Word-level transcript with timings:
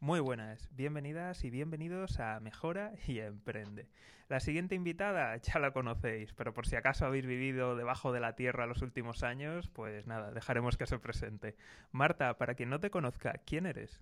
Muy 0.00 0.20
buenas, 0.20 0.68
bienvenidas 0.76 1.42
y 1.42 1.50
bienvenidos 1.50 2.20
a 2.20 2.38
Mejora 2.38 2.92
y 3.08 3.18
Emprende. 3.18 3.88
La 4.28 4.38
siguiente 4.38 4.76
invitada 4.76 5.36
ya 5.42 5.58
la 5.58 5.72
conocéis, 5.72 6.32
pero 6.34 6.54
por 6.54 6.68
si 6.68 6.76
acaso 6.76 7.04
habéis 7.04 7.26
vivido 7.26 7.74
debajo 7.74 8.12
de 8.12 8.20
la 8.20 8.36
tierra 8.36 8.68
los 8.68 8.80
últimos 8.80 9.24
años, 9.24 9.68
pues 9.72 10.06
nada, 10.06 10.30
dejaremos 10.30 10.76
que 10.76 10.86
se 10.86 11.00
presente. 11.00 11.56
Marta, 11.90 12.38
para 12.38 12.54
quien 12.54 12.70
no 12.70 12.78
te 12.78 12.90
conozca, 12.90 13.40
¿quién 13.44 13.66
eres? 13.66 14.00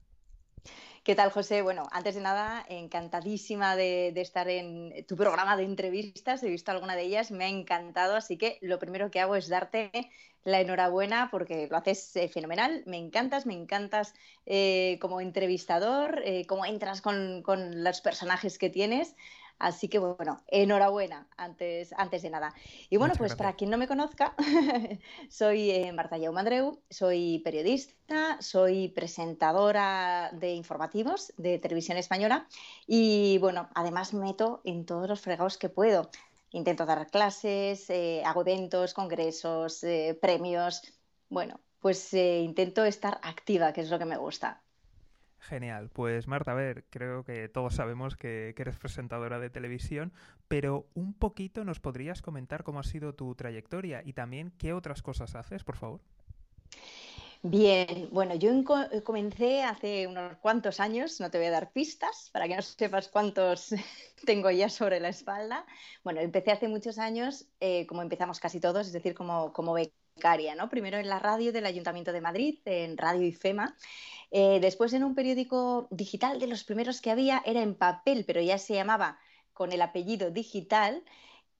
¿Qué 1.06 1.14
tal, 1.14 1.30
José? 1.30 1.62
Bueno, 1.62 1.84
antes 1.92 2.16
de 2.16 2.20
nada, 2.20 2.66
encantadísima 2.68 3.76
de, 3.76 4.08
estar 4.16 4.48
en 4.48 5.06
tu 5.06 5.16
programa 5.16 5.56
de 5.56 5.62
entrevistas. 5.62 6.42
He 6.42 6.48
visto 6.48 6.72
alguna 6.72 6.96
de 6.96 7.02
ellas, 7.02 7.30
me 7.30 7.44
ha 7.44 7.48
encantado, 7.48 8.16
así 8.16 8.36
que 8.36 8.58
lo 8.60 8.80
primero 8.80 9.08
que 9.08 9.20
hago 9.20 9.36
es 9.36 9.48
darte 9.48 9.92
la 10.42 10.60
enhorabuena 10.60 11.28
porque 11.30 11.68
lo 11.70 11.76
haces 11.76 12.16
eh, 12.16 12.28
fenomenal. 12.28 12.82
Me 12.86 12.96
encantas, 12.96 13.46
me 13.46 13.54
encantas 13.54 14.14
eh, 14.46 14.98
como 15.00 15.20
entrevistador, 15.20 16.22
eh, 16.24 16.44
cómo 16.46 16.66
entras 16.66 17.02
con, 17.02 17.42
con 17.42 17.84
los 17.84 18.00
personajes 18.00 18.58
que 18.58 18.68
tienes. 18.68 19.14
Así 19.58 19.88
que 19.88 19.98
bueno, 19.98 20.42
enhorabuena 20.48 21.26
antes, 21.36 21.94
antes 21.96 22.22
de 22.22 22.30
nada. 22.30 22.54
Y 22.90 22.98
bueno, 22.98 23.14
pues 23.16 23.34
para 23.34 23.54
quien 23.54 23.70
no 23.70 23.78
me 23.78 23.88
conozca, 23.88 24.34
soy 25.30 25.70
eh, 25.70 25.92
Marta 25.92 26.18
Yaumandreu, 26.18 26.82
soy 26.90 27.40
periodista, 27.42 28.36
soy 28.40 28.88
presentadora 28.88 30.30
de 30.34 30.52
informativos 30.52 31.32
de 31.38 31.58
televisión 31.58 31.96
española 31.96 32.46
y 32.86 33.38
bueno, 33.38 33.70
además 33.74 34.12
meto 34.12 34.60
en 34.64 34.84
todos 34.84 35.08
los 35.08 35.20
fregados 35.20 35.56
que 35.56 35.70
puedo. 35.70 36.10
Intento 36.50 36.84
dar 36.84 37.06
clases, 37.10 37.88
eh, 37.88 38.22
hago 38.24 38.42
eventos, 38.42 38.92
congresos, 38.92 39.82
eh, 39.84 40.18
premios. 40.20 40.82
Bueno, 41.30 41.60
pues 41.80 42.12
intento 42.12 42.84
estar 42.84 43.18
activa, 43.22 43.72
que 43.72 43.80
es 43.80 43.90
lo 43.90 43.98
que 43.98 44.04
me 44.04 44.16
gusta. 44.16 44.62
Genial. 45.48 45.90
Pues 45.90 46.26
Marta, 46.26 46.52
a 46.52 46.54
ver, 46.54 46.84
creo 46.90 47.22
que 47.22 47.48
todos 47.48 47.76
sabemos 47.76 48.16
que, 48.16 48.52
eres 48.56 48.76
presentadora 48.78 49.38
de 49.38 49.48
televisión, 49.48 50.12
pero 50.48 50.88
un 50.94 51.14
poquito 51.14 51.64
nos 51.64 51.78
podrías 51.78 52.20
comentar 52.20 52.64
cómo 52.64 52.80
ha 52.80 52.82
sido 52.82 53.14
tu 53.14 53.32
trayectoria 53.36 54.02
y 54.04 54.12
también 54.12 54.52
qué 54.58 54.72
otras 54.72 55.02
cosas 55.02 55.36
haces, 55.36 55.62
por 55.62 55.76
favor. 55.76 56.00
Bien, 57.42 58.08
bueno, 58.10 58.34
yo 58.34 58.50
comencé 59.04 59.62
hace 59.62 60.08
unos 60.08 60.36
cuantos 60.38 60.80
años, 60.80 61.20
no 61.20 61.30
te 61.30 61.38
voy 61.38 61.46
a 61.46 61.52
dar 61.52 61.70
pistas 61.70 62.30
para 62.32 62.48
que 62.48 62.56
no 62.56 62.62
sepas 62.62 63.06
cuántos 63.06 63.72
tengo 64.26 64.50
ya 64.50 64.68
sobre 64.68 64.98
la 64.98 65.10
espalda. 65.10 65.64
Bueno, 66.02 66.20
empecé 66.20 66.50
hace 66.50 66.66
muchos 66.66 66.98
años, 66.98 67.46
eh, 67.60 67.86
como 67.86 68.02
empezamos 68.02 68.40
casi 68.40 68.58
todos, 68.58 68.88
es 68.88 68.92
decir, 68.92 69.14
como, 69.14 69.52
como 69.52 69.74
Primero 70.70 70.98
en 70.98 71.08
la 71.08 71.18
radio 71.18 71.52
del 71.52 71.66
Ayuntamiento 71.66 72.10
de 72.10 72.22
Madrid, 72.22 72.58
en 72.64 72.96
Radio 72.96 73.26
IFEMA, 73.26 73.76
eh, 74.30 74.58
después 74.60 74.92
en 74.94 75.04
un 75.04 75.14
periódico 75.14 75.88
digital 75.90 76.40
de 76.40 76.46
los 76.46 76.64
primeros 76.64 77.02
que 77.02 77.10
había, 77.10 77.42
era 77.44 77.60
en 77.60 77.74
papel, 77.74 78.24
pero 78.26 78.40
ya 78.40 78.56
se 78.56 78.74
llamaba 78.74 79.18
con 79.52 79.72
el 79.72 79.82
apellido 79.82 80.30
digital, 80.30 81.04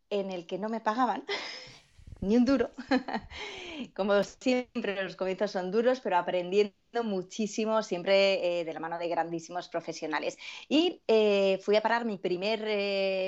en 0.09 0.31
el 0.31 0.47
que 0.47 0.59
no 0.59 0.69
me 0.71 0.81
pagaban 0.81 1.25
ni 2.21 2.37
un 2.37 2.47
duro. 2.47 2.71
Como 3.95 4.25
siempre, 4.25 5.03
los 5.03 5.17
comienzos 5.17 5.51
son 5.51 5.71
duros, 5.71 6.01
pero 6.01 6.17
aprendiendo 6.17 6.75
muchísimo, 7.05 7.83
siempre 7.83 8.61
eh, 8.61 8.65
de 8.65 8.73
la 8.73 8.81
mano 8.81 8.99
de 8.99 9.09
grandísimos 9.09 9.69
profesionales. 9.69 10.39
Y 10.69 11.03
eh, 11.07 11.59
fui 11.63 11.77
a 11.77 11.83
parar 11.83 12.07
mi, 12.07 12.17
primer, 12.17 12.61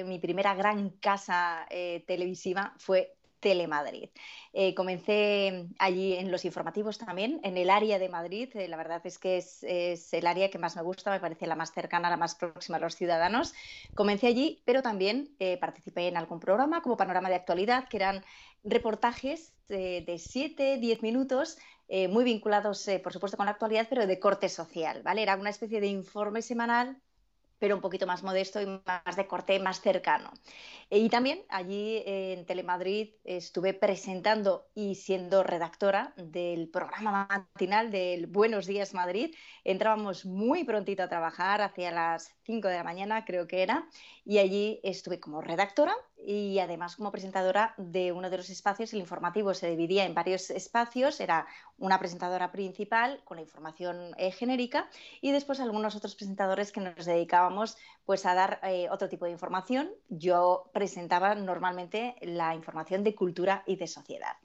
mi 0.07 0.19
primera 0.19 0.55
gran 0.55 0.91
casa 0.91 1.67
televisiva, 2.07 2.75
fue 2.79 3.18
Telemadrid. 3.41 4.11
Eh, 4.53 4.75
comencé 4.75 5.67
allí 5.79 6.15
en 6.15 6.31
los 6.31 6.45
informativos 6.45 6.99
también, 6.99 7.41
en 7.43 7.57
el 7.57 7.71
área 7.71 7.99
de 7.99 8.09
Madrid. 8.09 8.49
Eh, 8.55 8.69
la 8.69 8.77
verdad 8.77 9.01
es 9.05 9.19
que 9.19 9.37
es, 9.39 9.63
el 10.13 10.27
área 10.27 10.51
que 10.51 10.59
más 10.59 10.77
me 10.77 10.83
gusta, 10.83 11.11
me 11.11 11.21
parece 11.21 11.47
la 11.47 11.55
más 11.55 11.73
cercana, 11.73 12.11
la 12.11 12.17
más 12.17 12.35
próxima 12.35 12.79
a 12.79 12.81
los 12.81 12.97
ciudadanos. 12.97 13.55
Comencé 13.95 14.27
allí, 14.27 14.63
pero 14.65 14.83
también 14.83 15.35
eh, 15.39 15.59
participé 15.59 16.09
en 16.09 16.17
algún 16.17 16.41
programa 16.41 16.83
como 16.83 16.97
Panorama 16.97 17.29
de 17.29 17.37
Actualidad, 17.37 17.89
que 17.89 17.99
eran 17.99 18.25
reportajes 18.65 19.53
de 19.69 20.17
7, 20.19 20.79
10 20.79 21.03
minutos 21.03 21.59
muy 22.11 22.25
vinculados, 22.25 22.89
por 23.03 23.13
supuesto, 23.13 23.37
con 23.37 23.47
la 23.47 23.53
actualidad, 23.53 23.87
pero 23.89 24.07
de 24.07 24.19
corte 24.19 24.49
social, 24.49 25.03
¿vale? 25.03 25.23
Era 25.23 25.37
una 25.37 25.51
especie 25.51 25.81
de 25.81 25.87
informe 25.87 26.43
semanal 26.43 26.99
pero 27.59 27.75
un 27.75 27.81
poquito 27.81 28.07
más 28.07 28.23
modesto 28.23 28.61
y 28.61 28.67
más 28.67 29.17
de 29.17 29.27
corte 29.27 29.59
más 29.59 29.81
cercano. 29.81 30.33
Y 30.91 31.09
también 31.11 31.45
allí 31.49 32.03
en 32.07 32.47
Telemadrid 32.47 33.11
estuve 33.25 33.75
presentando 33.75 34.67
y 34.75 34.95
siendo 34.95 35.43
redactora 35.43 36.15
del 36.17 36.69
programa 36.69 37.27
matinal 37.29 37.91
del 37.91 38.27
Buenos 38.27 38.67
Días 38.67 38.95
Madrid. 38.95 39.35
Entrábamos 39.65 40.25
muy 40.25 40.65
prontito 40.65 41.03
a 41.03 41.09
trabajar, 41.09 41.61
hacia 41.61 41.91
las 41.91 42.35
5 42.45 42.69
de 42.69 42.77
la 42.77 42.85
mañana 42.85 43.25
creo 43.25 43.47
que 43.47 43.63
era, 43.63 43.87
y 44.25 44.39
allí 44.39 44.81
estuve 44.83 45.21
como 45.21 45.43
redactora 45.43 45.95
y 46.27 46.59
además 46.59 46.97
como 46.97 47.13
presentadora 47.13 47.75
de 47.77 48.13
uno 48.13 48.31
de 48.31 48.37
los 48.37 48.51
espacios. 48.51 48.93
El 48.93 49.01
informativo 49.01 49.55
se 49.55 49.71
dividía 49.71 50.05
en 50.05 50.15
varios 50.15 50.51
espacios, 50.51 51.21
era 51.21 51.47
una 51.79 51.99
presentadora 51.99 52.51
principal 52.51 53.21
con 53.25 53.37
la 53.37 53.43
información 53.43 54.13
eh, 54.19 54.31
genérica 54.31 54.89
y 55.21 55.33
después 55.33 55.61
algunos 55.61 55.97
otros 55.97 56.15
presentadores 56.15 56.73
que 56.73 56.81
nos 56.81 57.05
dedicábamos 57.05 57.77
pues 58.05 58.27
a 58.27 58.35
dar 58.35 58.61
eh, 58.63 58.89
otro 58.91 59.09
tipo 59.09 59.25
de 59.25 59.33
información. 59.33 59.91
Yo 60.09 60.71
presentaba 60.73 61.35
normalmente 61.35 62.17
la 62.23 62.55
información 62.55 63.05
de 63.05 63.15
cultura 63.15 63.63
y 63.67 63.77
de 63.77 63.87
sociedad. 63.87 64.37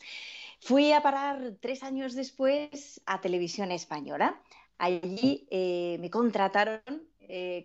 Fui 0.59 0.94
a 0.94 1.01
parar 1.01 1.56
tres 1.59 1.83
años 1.83 2.13
después 2.13 3.01
a 3.06 3.19
Televisión 3.19 3.72
Española. 3.72 4.41
Allí 4.78 5.47
eh, 5.50 5.97
me 6.00 6.09
contrataron 6.09 6.81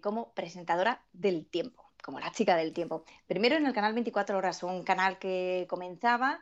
como 0.00 0.32
presentadora 0.32 1.04
del 1.12 1.44
tiempo 1.44 1.87
como 2.08 2.20
la 2.20 2.32
chica 2.32 2.56
del 2.56 2.72
tiempo. 2.72 3.04
Primero 3.26 3.56
en 3.56 3.66
el 3.66 3.74
canal 3.74 3.92
24 3.92 4.38
horas, 4.38 4.62
un 4.62 4.82
canal 4.82 5.18
que 5.18 5.66
comenzaba 5.68 6.40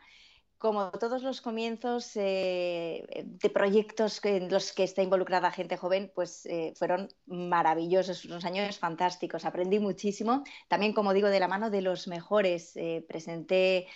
como 0.59 0.93
todos 0.93 1.25
los 1.25 1.41
comienzos 1.41 2.12
eh, 2.15 3.04
de 3.25 3.50
proyectos 3.50 4.25
en 4.25 4.49
los 4.49 4.72
que 4.72 4.84
está 4.84 5.03
involucrada 5.03 5.50
gente 5.50 5.76
joven, 5.76 6.12
pues 6.15 6.47
eh, 6.47 6.72
fueron 6.76 7.09
maravillosos, 7.26 8.26
unos 8.26 8.44
años 8.44 8.78
fantásticos. 8.78 9.44
Aprendí 9.44 9.81
muchísimo, 9.81 10.44
también 10.69 10.93
como 10.93 11.12
digo, 11.12 11.31
de 11.31 11.41
la 11.41 11.49
mano 11.49 11.69
de 11.69 11.82
los 11.82 12.06
mejores. 12.06 12.76
Eh, 12.76 13.05
presenté, 13.09 13.88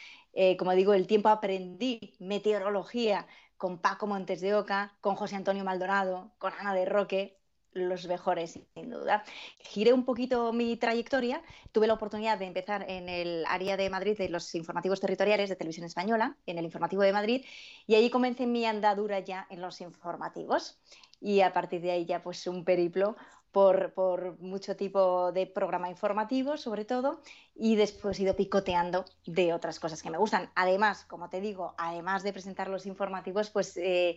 como 0.58 0.72
digo, 0.72 0.92
el 0.92 1.06
tiempo 1.06 1.28
aprendí 1.28 2.16
meteorología 2.18 3.28
con 3.56 3.78
Paco 3.78 4.08
Montes 4.08 4.40
de 4.40 4.56
Oca, 4.56 4.96
con 5.00 5.14
José 5.14 5.36
Antonio 5.36 5.62
Maldonado, 5.62 6.32
con 6.38 6.52
Ana 6.52 6.74
de 6.74 6.84
Roque, 6.84 7.39
los 7.72 8.06
mejores, 8.06 8.58
sin 8.74 8.90
duda. 8.90 9.24
Giré 9.58 9.92
un 9.92 10.04
poquito 10.04 10.52
mi 10.52 10.76
trayectoria. 10.76 11.42
Tuve 11.72 11.86
la 11.86 11.94
oportunidad 11.94 12.38
de 12.38 12.46
empezar 12.46 12.84
en 12.88 13.08
el 13.08 13.44
área 13.46 13.76
de 13.76 13.90
Madrid 13.90 14.16
de 14.16 14.28
los 14.28 14.54
informativos 14.54 15.00
territoriales 15.00 15.48
de 15.48 15.56
Televisión 15.56 15.86
Española, 15.86 16.36
en 16.46 16.58
el 16.58 16.64
informativo 16.64 17.02
de 17.02 17.12
Madrid, 17.12 17.44
y 17.86 17.94
ahí 17.94 18.10
comencé 18.10 18.46
mi 18.46 18.64
andadura 18.64 19.20
ya 19.20 19.46
en 19.50 19.60
los 19.60 19.80
informativos. 19.80 20.78
Y 21.20 21.42
a 21.42 21.52
partir 21.52 21.82
de 21.82 21.90
ahí 21.90 22.06
ya 22.06 22.22
pues 22.22 22.46
un 22.46 22.64
periplo 22.64 23.16
por, 23.52 24.38
mucho 24.40 24.76
tipo 24.76 25.32
de 25.32 25.46
programa 25.46 25.90
informativo, 25.90 26.56
sobre 26.56 26.84
todo, 26.84 27.20
y 27.54 27.76
después 27.76 28.18
he 28.18 28.22
ido 28.22 28.36
picoteando 28.36 29.04
de 29.26 29.52
otras 29.52 29.80
cosas 29.80 30.02
que 30.02 30.10
me 30.10 30.18
gustan. 30.18 30.50
Además, 30.54 31.04
como 31.04 31.28
te 31.28 31.40
digo, 31.40 31.74
además 31.78 32.22
de 32.22 32.32
presentar 32.32 32.68
los 32.68 32.86
informativos, 32.86 33.50
pues 33.50 33.76
eh, 33.76 34.16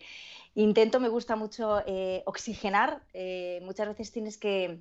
intento, 0.56 1.00
me 1.00 1.10
gusta 1.10 1.36
mucho 1.36 1.82
eh, 1.86 2.24
oxigenar. 2.26 3.04
Eh, 3.14 3.60
muchas 3.64 3.88
veces 3.88 4.12
tienes 4.12 4.38
que 4.38 4.80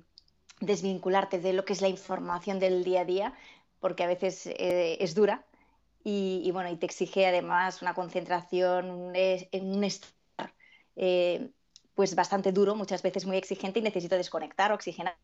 desvincularte 0.59 1.39
de 1.39 1.53
lo 1.53 1.65
que 1.65 1.73
es 1.73 1.81
la 1.81 1.89
información 1.89 2.59
del 2.59 2.83
día 2.83 3.01
a 3.01 3.05
día, 3.05 3.33
porque 3.79 4.03
a 4.03 4.07
veces 4.07 4.49
es 4.57 5.15
dura. 5.15 5.45
Y, 6.05 6.51
bueno, 6.51 6.69
y 6.69 6.75
te 6.75 6.85
exige 6.85 7.25
además 7.25 7.81
una 7.81 7.93
concentración, 7.93 8.89
un, 8.91 9.13
un 9.15 9.83
estar 9.83 10.53
pues 11.95 12.15
bastante 12.15 12.51
duro, 12.51 12.75
muchas 12.75 13.01
veces 13.01 13.25
muy 13.25 13.37
exigente 13.37 13.79
y 13.79 13.81
necesito 13.83 14.15
desconectar, 14.15 14.71
oxigenar. 14.71 15.15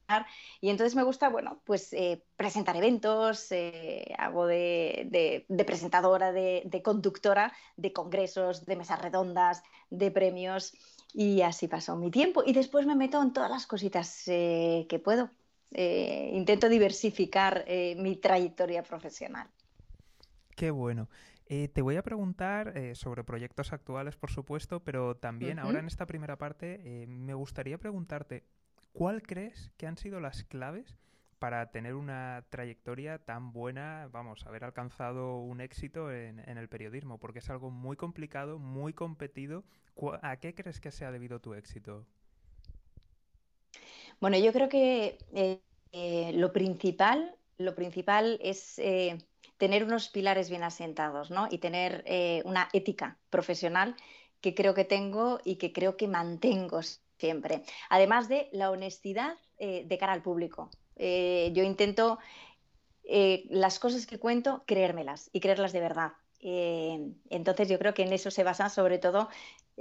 Y 0.61 0.69
entonces 0.69 0.95
me 0.95 1.03
gusta, 1.03 1.29
bueno, 1.29 1.61
pues 1.65 1.93
eh, 1.93 2.23
presentar 2.35 2.75
eventos, 2.75 3.51
eh, 3.51 4.13
hago 4.17 4.45
de, 4.45 5.45
presentadora, 5.65 6.31
de, 6.31 6.81
conductora 6.83 7.53
de 7.75 7.91
congresos, 7.91 8.65
de 8.65 8.75
mesas 8.75 9.01
redondas, 9.01 9.63
de 9.89 10.11
premios 10.11 10.73
y 11.13 11.41
así 11.41 11.67
pasó 11.67 11.95
mi 11.95 12.11
tiempo. 12.11 12.43
Y 12.45 12.53
después 12.53 12.85
me 12.85 12.95
meto 12.95 13.21
en 13.21 13.33
todas 13.33 13.49
las 13.49 13.65
cositas 13.65 14.27
eh, 14.27 14.85
que 14.89 14.99
puedo. 14.99 15.31
intento 15.71 16.67
diversificar 16.67 17.65
mi 17.97 18.15
trayectoria 18.15 18.83
profesional. 18.83 19.47
Qué 20.55 20.71
bueno. 20.71 21.07
Eh, 21.51 21.67
te 21.67 21.81
voy 21.81 21.95
a 21.95 22.03
preguntar 22.03 22.77
eh, 22.77 22.93
sobre 22.93 23.23
proyectos 23.23 23.73
actuales, 23.73 24.15
por 24.15 24.29
supuesto, 24.29 24.81
pero 24.81 25.17
también 25.17 25.57
ahora 25.57 25.79
en 25.79 25.87
esta 25.87 26.05
primera 26.05 26.37
parte 26.37 26.79
eh, 26.83 27.07
me 27.07 27.33
gustaría 27.33 27.79
preguntarte, 27.79 28.43
¿cuál 28.93 29.23
crees 29.23 29.71
que 29.75 29.87
han 29.87 29.97
sido 29.97 30.19
las 30.19 30.43
claves 30.43 30.99
para 31.39 31.71
tener 31.71 31.95
una 31.95 32.45
trayectoria 32.51 33.17
tan 33.17 33.51
buena, 33.51 34.07
vamos, 34.11 34.45
haber 34.45 34.63
alcanzado 34.63 35.39
un 35.39 35.59
éxito 35.59 36.11
en, 36.11 36.37
en 36.47 36.59
el 36.59 36.69
periodismo? 36.69 37.17
Porque 37.17 37.39
es 37.39 37.49
algo 37.49 37.71
muy 37.71 37.97
complicado, 37.97 38.59
muy 38.59 38.93
competido. 38.93 39.63
¿A 40.21 40.37
qué 40.37 40.53
crees 40.53 40.79
que 40.79 40.91
se 40.91 41.03
ha 41.03 41.11
debido 41.11 41.39
tu 41.39 41.55
éxito? 41.55 42.05
Bueno, 44.21 44.37
yo 44.37 44.53
creo 44.53 44.69
que 44.69 45.17
lo 46.35 46.53
principal, 46.53 47.35
lo 47.59 47.75
principal 47.75 48.39
es 48.41 48.79
eh, 48.79 49.17
tener 49.57 49.83
unos 49.83 50.09
pilares 50.09 50.49
bien 50.49 50.63
asentados, 50.63 51.29
¿no? 51.29 51.47
Y 51.51 51.59
tener 51.59 52.03
una 52.45 52.69
ética 52.73 53.17
profesional 53.29 53.95
que 54.41 54.55
creo 54.55 54.73
que 54.73 54.85
tengo 54.85 55.39
y 55.43 55.57
que 55.57 55.73
creo 55.73 55.97
que 55.97 56.07
mantengo 56.07 56.79
siempre. 57.17 57.63
Además 57.89 58.29
de 58.29 58.47
la 58.53 58.71
honestidad 58.71 59.35
de 59.59 59.97
cara 59.99 60.13
al 60.13 60.21
público. 60.21 60.69
yo 60.95 61.63
intento 61.63 62.19
las 63.03 63.79
cosas 63.79 64.05
que 64.05 64.17
cuento 64.17 64.63
creérmelas 64.65 65.29
y 65.33 65.41
creerlas 65.41 65.73
de 65.73 65.81
verdad. 65.81 66.13
entonces 66.39 67.67
yo 67.67 67.77
creo 67.77 67.93
que 67.93 68.03
en 68.03 68.13
eso 68.13 68.31
se 68.31 68.45
basa 68.45 68.69
sobre 68.69 68.97
todo 68.97 69.27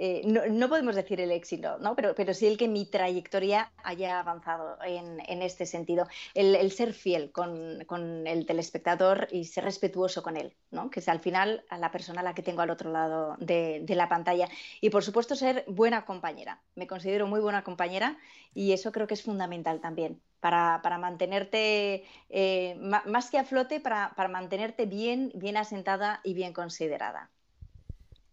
eh, 0.00 0.22
no, 0.24 0.68
podemos 0.68 0.94
decir 0.94 1.20
el 1.20 1.32
éxito, 1.32 1.76
¿no? 1.78 1.96
pero, 1.96 2.14
pero 2.14 2.32
sí 2.32 2.46
el 2.46 2.56
que 2.56 2.68
mi 2.68 2.86
trayectoria 2.86 3.72
haya 3.82 4.20
avanzado 4.20 4.78
en, 4.84 5.42
este 5.42 5.66
sentido. 5.66 6.06
El, 6.34 6.70
ser 6.70 6.92
fiel 6.92 7.32
con, 7.32 7.82
el 8.24 8.46
telespectador 8.46 9.26
y 9.32 9.46
ser 9.46 9.64
respetuoso 9.64 10.22
con 10.22 10.36
él, 10.36 10.54
¿no? 10.70 10.88
que 10.88 11.00
es 11.00 11.08
al 11.08 11.18
final 11.18 11.64
a 11.68 11.78
la 11.78 11.90
persona 11.90 12.20
a 12.20 12.22
la 12.22 12.32
que 12.32 12.44
tengo 12.44 12.62
al 12.62 12.70
otro 12.70 12.92
lado 12.92 13.36
de, 13.40 13.84
la 13.88 14.08
pantalla. 14.08 14.48
Y 14.80 14.90
por 14.90 15.02
supuesto 15.02 15.34
ser 15.34 15.64
buena 15.66 16.04
compañera. 16.04 16.62
Me 16.76 16.86
considero 16.86 17.26
muy 17.26 17.40
buena 17.40 17.64
compañera 17.64 18.18
y 18.54 18.72
eso 18.72 18.92
creo 18.92 19.08
que 19.08 19.14
es 19.14 19.24
fundamental 19.24 19.80
también. 19.80 20.22
Para, 20.38 20.80
mantenerte 20.98 22.04
eh, 22.28 22.76
más 22.78 23.30
que 23.30 23.38
a 23.38 23.44
flote, 23.44 23.80
para, 23.80 24.12
para 24.14 24.28
mantenerte 24.28 24.86
bien, 24.86 25.32
bien 25.34 25.56
asentada 25.56 26.20
y 26.22 26.34
bien 26.34 26.52
considerada. 26.52 27.32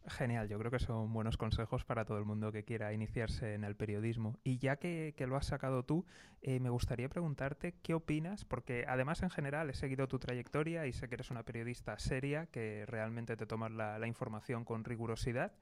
Genial, 0.07 0.47
yo 0.47 0.59
creo 0.59 0.69
que 0.69 0.77
son 0.77 1.11
buenos 1.13 1.35
consejos 1.35 1.83
para 1.83 2.05
todo 2.05 2.19
el 2.19 2.25
mundo 2.25 2.51
que 2.51 2.63
quiera 2.63 2.93
iniciarse 2.93 3.55
en 3.55 3.63
el 3.63 3.75
periodismo. 3.75 4.37
Y 4.43 4.59
ya 4.59 4.75
que, 4.75 5.15
lo 5.27 5.35
has 5.35 5.47
sacado 5.47 5.83
tú, 5.83 6.05
eh, 6.43 6.59
me 6.59 6.69
gustaría 6.69 7.09
preguntarte 7.09 7.73
qué 7.81 7.95
opinas, 7.95 8.45
porque 8.45 8.85
además 8.87 9.23
en 9.23 9.31
general 9.31 9.69
he 9.69 9.73
seguido 9.73 10.07
tu 10.07 10.19
trayectoria 10.19 10.85
y 10.85 10.93
sé 10.93 11.07
que 11.07 11.15
eres 11.15 11.31
una 11.31 11.43
periodista 11.43 11.97
seria, 11.97 12.45
que 12.45 12.85
realmente 12.85 13.35
te 13.35 13.47
tomas 13.47 13.71
la, 13.71 14.05
información 14.05 14.63
con 14.63 14.83
rigurosidad. 14.83 15.53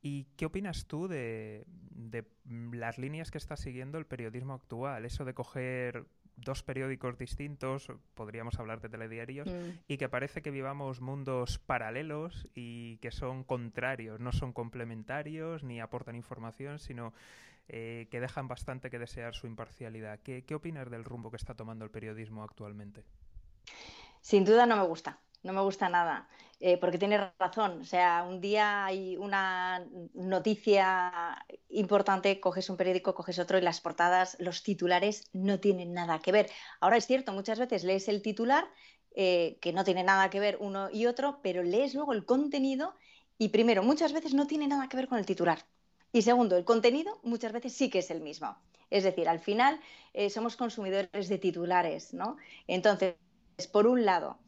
¿Y 0.00 0.24
qué 0.36 0.46
opinas 0.46 0.86
tú 0.86 1.08
de, 1.08 1.64
de, 1.90 2.24
las 2.44 2.98
líneas 2.98 3.32
que 3.32 3.38
está 3.38 3.56
siguiendo 3.56 3.98
el 3.98 4.06
periodismo 4.06 4.54
actual? 4.54 5.04
Eso 5.04 5.24
de 5.24 5.34
coger 5.34 6.06
dos 6.42 6.62
periódicos 6.62 7.18
distintos, 7.18 7.88
podríamos 8.14 8.58
hablar 8.58 8.80
de 8.80 8.88
telediarios, 8.88 9.48
mm. 9.48 9.80
y 9.88 9.96
que 9.96 10.08
parece 10.08 10.42
que 10.42 10.50
vivamos 10.50 11.00
mundos 11.00 11.58
paralelos 11.58 12.48
y 12.54 12.98
que 12.98 13.10
son 13.10 13.44
contrarios, 13.44 14.20
no 14.20 14.32
son 14.32 14.52
complementarios 14.52 15.62
ni 15.64 15.80
aportan 15.80 16.16
información, 16.16 16.78
sino 16.78 17.12
eh, 17.68 18.08
que 18.10 18.20
dejan 18.20 18.48
bastante 18.48 18.90
que 18.90 18.98
desear 18.98 19.34
su 19.34 19.46
imparcialidad. 19.46 20.20
¿Qué, 20.20 20.44
¿Qué 20.44 20.54
opinas 20.54 20.90
del 20.90 21.04
rumbo 21.04 21.30
que 21.30 21.36
está 21.36 21.54
tomando 21.54 21.84
el 21.84 21.90
periodismo 21.90 22.42
actualmente? 22.42 23.04
Sin 24.20 24.44
duda 24.44 24.66
no 24.66 24.76
me 24.76 24.86
gusta 24.86 25.18
no 25.42 25.52
me 25.52 25.60
gusta 25.60 25.88
nada, 25.88 26.28
eh, 26.60 26.78
porque 26.78 26.98
tienes 26.98 27.20
razón. 27.38 27.80
O 27.80 27.84
sea, 27.84 28.24
un 28.28 28.40
día 28.40 28.84
hay 28.84 29.16
una 29.16 29.84
noticia 30.14 31.44
importante, 31.68 32.40
coges 32.40 32.70
un 32.70 32.76
periódico, 32.76 33.14
coges 33.14 33.38
otro 33.38 33.58
y 33.58 33.62
las 33.62 33.80
portadas, 33.80 34.36
los 34.38 34.62
titulares 34.62 35.24
no 35.32 35.58
tienen 35.60 35.92
nada 35.92 36.20
que 36.20 36.32
ver. 36.32 36.50
Ahora 36.80 36.96
es 36.96 37.06
cierto, 37.06 37.32
muchas 37.32 37.58
veces 37.58 37.84
lees 37.84 38.08
el 38.08 38.22
titular, 38.22 38.68
eh, 39.14 39.58
que 39.60 39.72
no 39.72 39.84
tiene 39.84 40.04
nada 40.04 40.30
que 40.30 40.40
ver 40.40 40.56
uno 40.60 40.88
y 40.90 41.06
otro, 41.06 41.40
pero 41.42 41.62
lees 41.62 41.94
luego 41.94 42.12
el 42.12 42.24
contenido 42.24 42.94
y 43.38 43.48
primero, 43.48 43.82
muchas 43.82 44.12
veces 44.12 44.34
no 44.34 44.46
tiene 44.46 44.68
nada 44.68 44.88
que 44.88 44.96
ver 44.96 45.08
con 45.08 45.18
el 45.18 45.26
titular. 45.26 45.66
Y 46.12 46.22
segundo, 46.22 46.56
el 46.56 46.64
contenido 46.64 47.18
muchas 47.24 47.52
veces 47.52 47.72
sí 47.72 47.90
que 47.90 47.98
es 47.98 48.10
el 48.10 48.20
mismo. 48.20 48.56
Es 48.90 49.04
decir, 49.04 49.28
al 49.28 49.40
final 49.40 49.80
eh, 50.12 50.30
somos 50.30 50.56
consumidores 50.56 51.28
de 51.28 51.38
titulares, 51.38 52.14
¿no? 52.14 52.36
Entonces, 52.68 53.16
por 53.72 53.86
un 53.86 54.04
lado, 54.04 54.38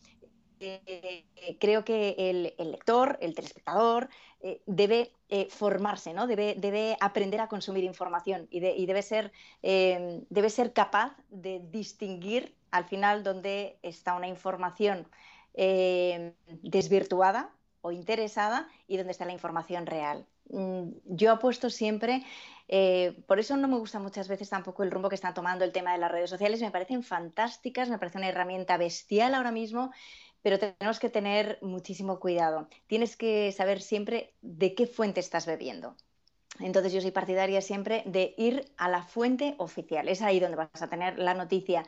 eh, 0.66 1.56
creo 1.60 1.84
que 1.84 2.14
el, 2.18 2.70
lector, 2.70 3.18
el 3.20 3.34
telespectador, 3.34 4.08
eh, 4.40 4.62
debe 4.66 5.12
eh, 5.28 5.48
formarse, 5.50 6.12
¿no? 6.12 6.26
Debe, 6.26 6.54
debe, 6.58 6.96
aprender 7.00 7.40
a 7.40 7.48
consumir 7.48 7.84
información 7.84 8.46
y, 8.50 8.60
debe, 8.60 9.02
ser, 9.02 9.32
debe 9.62 10.50
ser 10.50 10.72
capaz 10.72 11.16
de 11.30 11.60
distinguir 11.70 12.54
al 12.70 12.84
final 12.84 13.22
dónde 13.22 13.78
está 13.82 14.14
una 14.14 14.28
información 14.28 15.06
desvirtuada 16.62 17.50
o 17.80 17.92
interesada 17.92 18.68
y 18.88 18.96
dónde 18.96 19.12
está 19.12 19.24
la 19.24 19.32
información 19.32 19.86
real. 19.86 20.26
Mm, 20.50 20.88
yo 21.04 21.32
apuesto 21.32 21.70
siempre 21.70 22.24
por 23.26 23.38
eso 23.38 23.56
no 23.56 23.68
me 23.68 23.76
gusta 23.76 23.98
muchas 23.98 24.26
veces 24.26 24.48
tampoco 24.48 24.82
el 24.82 24.90
rumbo 24.90 25.10
que 25.10 25.14
están 25.14 25.34
tomando 25.34 25.64
el 25.64 25.72
tema 25.72 25.92
de 25.92 25.98
las 25.98 26.10
redes 26.10 26.30
sociales. 26.30 26.60
Me 26.60 26.70
parecen 26.70 27.02
fantásticas, 27.02 27.90
me 27.90 27.98
parece 27.98 28.18
una 28.18 28.28
herramienta 28.28 28.78
bestial 28.78 29.34
ahora 29.34 29.52
mismo, 29.52 29.92
pero 30.44 30.58
tenemos 30.58 31.00
que 31.00 31.08
tener 31.08 31.58
muchísimo 31.62 32.20
cuidado. 32.20 32.68
Tienes 32.86 33.16
que 33.16 33.50
saber 33.50 33.80
siempre 33.80 34.34
de 34.42 34.74
qué 34.74 34.86
fuente 34.86 35.18
estás 35.20 35.46
bebiendo. 35.46 35.96
Entonces 36.60 36.92
yo 36.92 37.00
soy 37.00 37.12
partidaria 37.12 37.62
siempre 37.62 38.02
de 38.04 38.34
ir 38.36 38.70
a 38.76 38.90
la 38.90 39.04
fuente 39.04 39.54
oficial. 39.56 40.06
Es 40.06 40.20
ahí 40.20 40.40
donde 40.40 40.58
vas 40.58 40.82
a 40.82 40.90
tener 40.90 41.18
la 41.18 41.32
noticia. 41.32 41.86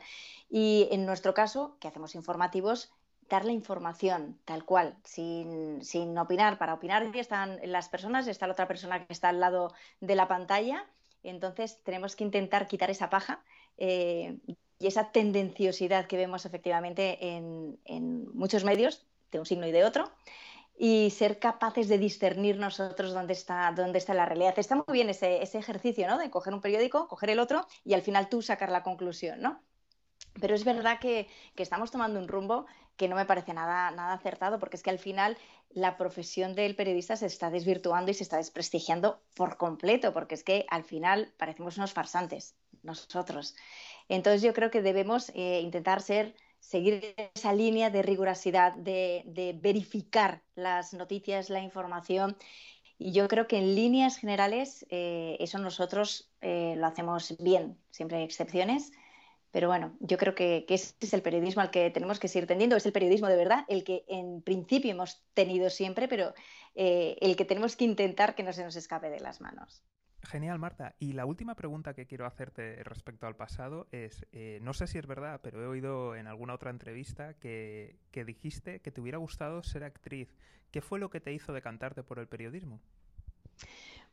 Y 0.49 0.87
en 0.89 1.05
nuestro 1.05 1.35
caso, 1.35 1.77
que 1.79 1.87
hacemos 1.87 2.15
informativos, 2.15 2.91
dar 3.29 3.45
la 3.45 3.51
información 3.51 4.39
tal 4.43 4.65
cual, 4.65 4.97
sin, 5.03 6.17
opinar. 6.17 6.57
Para 6.57 6.73
opinar 6.73 7.15
están 7.15 7.59
las 7.63 7.89
personas, 7.89 8.25
está 8.25 8.47
la 8.47 8.53
otra 8.53 8.67
persona 8.67 9.05
que 9.05 9.13
está 9.13 9.29
al 9.29 9.39
lado 9.39 9.71
de 10.01 10.15
la 10.15 10.27
pantalla. 10.27 10.83
Entonces 11.21 11.79
tenemos 11.83 12.15
que 12.15 12.23
intentar 12.23 12.65
quitar 12.65 12.89
esa 12.89 13.11
paja. 13.11 13.43
Eh, 13.77 14.39
y 14.79 14.87
esa 14.87 15.11
tendenciosidad 15.11 16.07
que 16.07 16.17
vemos 16.17 16.45
efectivamente 16.45 17.17
en, 17.25 18.27
muchos 18.33 18.63
medios, 18.63 19.05
de 19.31 19.39
un 19.39 19.45
signo 19.45 19.67
y 19.67 19.71
de 19.71 19.83
otro, 19.83 20.11
y 20.77 21.09
ser 21.09 21.39
capaces 21.39 21.87
de 21.87 21.97
discernir 21.97 22.57
nosotros 22.57 23.13
dónde 23.13 23.33
está, 23.33 23.73
dónde 23.75 23.97
está 23.97 24.13
la 24.13 24.25
realidad. 24.25 24.53
Está 24.57 24.75
muy 24.75 24.85
bien 24.91 25.09
ese, 25.09 25.41
ejercicio, 25.41 26.07
¿no? 26.07 26.19
De 26.19 26.29
coger 26.29 26.53
un 26.53 26.61
periódico, 26.61 27.07
coger 27.07 27.31
el 27.31 27.39
otro 27.39 27.65
y 27.83 27.95
al 27.95 28.03
final 28.03 28.29
tú 28.29 28.43
sacar 28.43 28.69
la 28.71 28.83
conclusión, 28.83 29.41
¿no? 29.41 29.59
Pero 30.39 30.53
es 30.53 30.63
verdad 30.63 30.99
que, 30.99 31.27
estamos 31.55 31.89
tomando 31.89 32.19
un 32.19 32.27
rumbo 32.27 32.67
que 32.95 33.07
no 33.07 33.15
me 33.15 33.25
parece 33.25 33.53
nada, 33.53 33.89
nada 33.91 34.13
acertado, 34.13 34.59
porque 34.59 34.77
es 34.77 34.83
que 34.83 34.91
al 34.91 34.99
final 34.99 35.37
la 35.71 35.97
profesión 35.97 36.53
del 36.53 36.75
periodista 36.75 37.15
se 37.15 37.25
está 37.25 37.49
desvirtuando 37.49 38.11
y 38.11 38.13
se 38.13 38.23
está 38.23 38.37
desprestigiando 38.37 39.19
por 39.33 39.57
completo, 39.57 40.13
porque 40.13 40.35
es 40.35 40.43
que 40.43 40.65
al 40.69 40.83
final 40.83 41.33
parecemos 41.37 41.77
unos 41.77 41.93
farsantes, 41.93 42.55
nosotros. 42.83 43.55
Entonces 44.09 44.41
yo 44.41 44.53
creo 44.53 44.71
que 44.71 44.81
debemos 44.81 45.29
eh, 45.35 45.61
intentar 45.61 46.01
seguir 46.01 47.15
esa 47.33 47.53
línea 47.53 47.89
de 47.89 48.01
rigurosidad, 48.01 48.73
de, 48.73 49.57
verificar 49.61 50.41
las 50.55 50.93
noticias, 50.93 51.49
la 51.49 51.61
información. 51.61 52.37
Y 52.97 53.11
yo 53.11 53.27
creo 53.27 53.47
que 53.47 53.57
en 53.57 53.75
líneas 53.75 54.17
generales 54.17 54.85
eh, 54.89 55.37
eso 55.39 55.59
nosotros 55.59 56.31
eh, 56.41 56.75
lo 56.77 56.87
hacemos 56.87 57.35
bien. 57.39 57.77
Siempre 57.91 58.17
hay 58.17 58.23
excepciones. 58.23 58.91
Pero 59.51 59.69
bueno, 59.69 59.95
yo 59.99 60.17
creo 60.17 60.35
que, 60.35 60.65
ese 60.67 60.93
es 60.99 61.13
el 61.13 61.21
periodismo 61.21 61.61
al 61.61 61.71
que 61.71 61.89
tenemos 61.89 62.19
que 62.19 62.27
seguir 62.27 62.47
tendiendo. 62.47 62.75
Es 62.75 62.85
el 62.85 62.91
periodismo 62.91 63.27
de 63.27 63.37
verdad, 63.37 63.65
el 63.69 63.83
que 63.83 64.03
en 64.07 64.41
principio 64.41 64.91
hemos 64.91 65.23
tenido 65.33 65.69
siempre, 65.69 66.07
pero 66.07 66.33
el 66.75 67.35
que 67.35 67.45
tenemos 67.45 67.75
que 67.75 67.85
intentar 67.85 68.35
que 68.35 68.43
no 68.43 68.53
se 68.53 68.63
nos 68.63 68.75
escape 68.75 69.09
de 69.09 69.19
las 69.19 69.41
manos. 69.41 69.83
Genial, 70.23 70.59
Marta. 70.59 70.95
Y 70.99 71.13
la 71.13 71.25
última 71.25 71.55
pregunta 71.55 71.93
que 71.93 72.05
quiero 72.05 72.25
hacerte 72.25 72.83
respecto 72.83 73.27
al 73.27 73.35
pasado 73.35 73.87
es, 73.91 74.25
eh, 74.31 74.59
no 74.61 74.73
sé 74.73 74.87
si 74.87 74.97
es 74.97 75.05
verdad, 75.05 75.39
pero 75.41 75.61
he 75.61 75.67
oído 75.67 76.15
en 76.15 76.27
alguna 76.27 76.53
otra 76.53 76.71
entrevista 76.71 77.35
que, 77.35 77.97
que 78.11 78.25
dijiste 78.25 78.79
que 78.81 78.91
te 78.91 78.99
hubiera 78.99 79.19
gustado 79.19 79.63
ser 79.63 79.83
actriz. 79.83 80.35
¿Qué 80.71 80.81
fue 80.81 80.99
lo 80.99 81.09
que 81.09 81.21
te 81.21 81.33
hizo 81.33 81.53
decantarte 81.53 82.03
por 82.03 82.19
el 82.19 82.27
periodismo? 82.27 82.81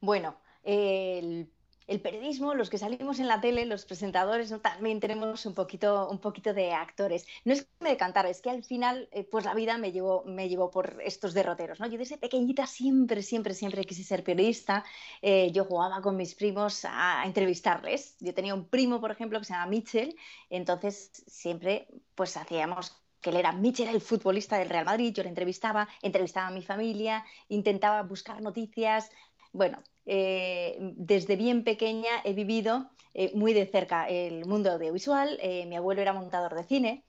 Bueno, 0.00 0.38
el 0.62 1.50
el 1.95 2.01
periodismo, 2.01 2.55
los 2.55 2.71
que 2.71 2.79
salimos 2.79 3.21
en 3.21 3.29
la 3.29 3.41
tele, 3.41 3.65
los 3.67 3.85
presentadores, 3.85 4.53
también 4.61 5.01
tenemos 5.01 5.47
un 5.47 5.55
poquito, 5.55 6.09
un 6.11 6.19
poquito 6.19 6.53
de 6.53 6.73
actores. 6.73 7.27
No 7.45 7.53
es 7.53 7.63
que 7.63 7.71
me 7.81 7.91
decantara, 7.91 8.29
es 8.29 8.41
que 8.41 8.51
al 8.51 8.65
final, 8.65 9.09
eh, 9.13 9.25
pues 9.25 9.45
la 9.45 9.55
vida 9.55 9.79
me 9.79 9.93
llevó, 9.93 10.25
me 10.25 10.49
llevó 10.49 10.71
por 10.71 11.01
estos 11.05 11.35
derroteros. 11.35 11.81
¿no? 11.81 11.87
Yo 11.87 11.99
desde 11.99 12.19
pequeñita 12.19 12.67
siempre, 12.67 13.23
siempre, 13.23 13.55
siempre 13.55 13.85
quise 13.85 14.03
ser 14.03 14.25
periodista. 14.25 14.85
Eh, 15.23 15.53
yo 15.53 15.65
jugaba 15.65 16.03
con 16.03 16.17
mis 16.17 16.35
primos 16.35 16.85
a, 16.85 17.23
entrevistarles. 17.25 18.17
Yo 18.21 18.35
tenía 18.35 18.55
un 18.55 18.69
primo, 18.69 19.01
por 19.01 19.11
ejemplo, 19.11 19.39
que 19.39 19.47
se 19.47 19.53
llama 19.53 19.67
Mitchell, 19.67 20.17
entonces 20.51 21.25
siempre 21.27 21.89
pues 22.15 22.37
hacíamos 22.37 22.97
que 23.21 23.31
él 23.31 23.37
era 23.37 23.53
Mitchell, 23.53 23.89
el 23.89 24.03
futbolista 24.03 24.59
del 24.59 24.69
Real 24.69 24.85
Madrid, 24.85 25.15
yo 25.15 25.23
le 25.23 25.31
entrevistaba, 25.31 25.89
entrevistaba 26.03 26.49
a 26.49 26.51
mi 26.51 26.63
familia, 26.63 27.25
intentaba 27.49 28.03
buscar 28.03 28.43
noticias, 28.43 29.11
bueno, 29.53 29.83
eh, 30.06 30.76
desde 30.96 31.37
bien 31.37 31.64
pequeña 31.64 32.11
he 32.25 32.32
vivido 32.34 32.90
eh, 33.14 33.32
muy 33.34 33.52
de 33.52 33.66
cerca 33.66 34.08
el 34.08 34.44
mundo 34.46 34.73
audiovisual. 34.73 35.38
Eh, 35.40 35.66
mi 35.66 35.76
abuelo 35.76 36.02
era 36.02 36.12
montador 36.12 36.54
de 36.54 36.64
cine. 36.64 37.04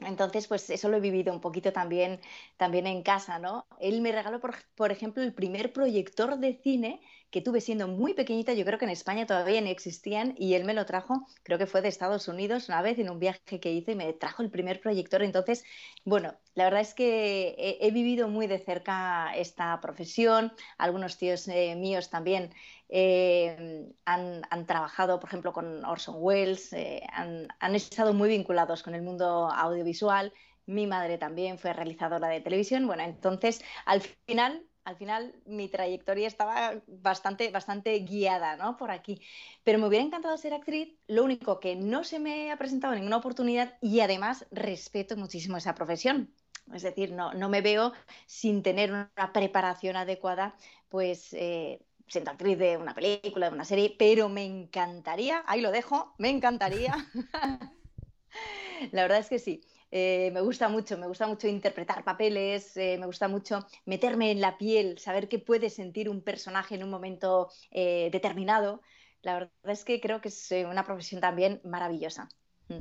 Entonces, 0.00 0.48
pues 0.48 0.70
eso 0.70 0.88
lo 0.88 0.96
he 0.96 1.00
vivido 1.00 1.32
un 1.32 1.40
poquito 1.40 1.72
también, 1.72 2.20
también 2.56 2.86
en 2.86 3.02
casa, 3.02 3.38
¿no? 3.38 3.66
Él 3.80 4.00
me 4.00 4.12
regaló, 4.12 4.40
por, 4.40 4.90
ejemplo, 4.90 5.22
el 5.22 5.32
primer 5.32 5.72
proyector 5.72 6.38
de 6.38 6.54
cine 6.54 7.00
que 7.34 7.40
tuve 7.40 7.60
siendo 7.60 7.88
muy 7.88 8.14
pequeñita, 8.14 8.52
yo 8.52 8.64
creo 8.64 8.78
que 8.78 8.84
en 8.84 8.92
España 8.92 9.26
todavía 9.26 9.60
no 9.60 9.66
existían, 9.68 10.36
y 10.38 10.54
él 10.54 10.64
me 10.64 10.72
lo 10.72 10.86
trajo, 10.86 11.26
creo 11.42 11.58
que 11.58 11.66
fue 11.66 11.82
de 11.82 11.88
Estados 11.88 12.28
Unidos 12.28 12.68
una 12.68 12.80
vez 12.80 12.96
en 13.00 13.10
un 13.10 13.18
viaje 13.18 13.58
que 13.58 13.72
hice 13.72 13.90
y 13.92 13.96
me 13.96 14.12
trajo 14.12 14.40
el 14.44 14.52
primer 14.52 14.80
proyector. 14.80 15.20
Entonces, 15.20 15.64
bueno, 16.04 16.36
la 16.54 16.62
verdad 16.62 16.82
es 16.82 16.94
que 16.94 17.56
he, 17.80 17.90
vivido 17.90 18.28
muy 18.28 18.46
de 18.46 18.60
cerca 18.60 19.34
esta 19.34 19.80
profesión, 19.80 20.52
algunos 20.78 21.18
tíos 21.18 21.48
eh, 21.48 21.74
míos 21.74 22.08
también 22.08 22.54
eh, 22.88 23.90
han, 24.04 24.66
trabajado, 24.68 25.18
por 25.18 25.28
ejemplo, 25.28 25.52
con 25.52 25.84
Orson 25.84 26.14
Welles, 26.18 26.72
eh, 26.72 27.02
han, 27.12 27.48
han, 27.58 27.74
estado 27.74 28.14
muy 28.14 28.28
vinculados 28.28 28.84
con 28.84 28.94
el 28.94 29.02
mundo 29.02 29.50
audiovisual. 29.50 30.32
Mi 30.66 30.86
madre 30.86 31.18
también 31.18 31.58
fue 31.58 31.72
realizadora 31.72 32.28
de 32.28 32.40
televisión. 32.40 32.86
Bueno, 32.86 33.02
entonces, 33.02 33.60
al 33.86 34.02
final, 34.02 34.64
al 34.84 34.96
final 34.96 35.34
mi 35.46 35.68
trayectoria 35.68 36.26
estaba 36.26 36.82
bastante, 36.86 37.50
bastante 37.50 37.98
guiada 38.00 38.56
¿no? 38.56 38.76
por 38.76 38.90
aquí. 38.90 39.20
Pero 39.62 39.78
me 39.78 39.86
hubiera 39.86 40.04
encantado 40.04 40.36
ser 40.36 40.54
actriz, 40.54 40.94
lo 41.06 41.24
único 41.24 41.60
que 41.60 41.74
no 41.76 42.04
se 42.04 42.18
me 42.18 42.52
ha 42.52 42.56
presentado 42.56 42.94
ninguna 42.94 43.16
oportunidad 43.16 43.78
y 43.80 44.00
además 44.00 44.46
respeto 44.50 45.16
muchísimo 45.16 45.56
esa 45.56 45.74
profesión. 45.74 46.34
Es 46.72 46.82
decir, 46.82 47.12
no, 47.12 47.34
no 47.34 47.48
me 47.48 47.60
veo 47.60 47.92
sin 48.26 48.62
tener 48.62 48.90
una 48.90 49.32
preparación 49.32 49.96
adecuada, 49.96 50.56
pues 50.88 51.32
eh, 51.34 51.82
siendo 52.06 52.30
actriz 52.30 52.58
de 52.58 52.76
una 52.76 52.94
película, 52.94 53.48
de 53.48 53.54
una 53.54 53.64
serie, 53.64 53.94
pero 53.98 54.28
me 54.28 54.44
encantaría, 54.44 55.42
ahí 55.46 55.60
lo 55.60 55.72
dejo, 55.72 56.14
me 56.18 56.30
encantaría. 56.30 56.94
La 58.92 59.02
verdad 59.02 59.18
es 59.18 59.28
que 59.28 59.38
sí. 59.38 59.62
Eh, 59.96 60.32
me 60.32 60.40
gusta 60.40 60.68
mucho, 60.68 60.98
me 60.98 61.06
gusta 61.06 61.28
mucho 61.28 61.46
interpretar 61.46 62.02
papeles, 62.02 62.76
eh, 62.76 62.98
me 62.98 63.06
gusta 63.06 63.28
mucho 63.28 63.64
meterme 63.86 64.32
en 64.32 64.40
la 64.40 64.58
piel, 64.58 64.98
saber 64.98 65.28
qué 65.28 65.38
puede 65.38 65.70
sentir 65.70 66.10
un 66.10 66.20
personaje 66.20 66.74
en 66.74 66.82
un 66.82 66.90
momento 66.90 67.48
eh, 67.70 68.08
determinado. 68.10 68.82
La 69.22 69.34
verdad 69.34 69.52
es 69.66 69.84
que 69.84 70.00
creo 70.00 70.20
que 70.20 70.30
es 70.30 70.52
una 70.68 70.84
profesión 70.84 71.20
también 71.20 71.60
maravillosa. 71.62 72.28
Mm. 72.68 72.80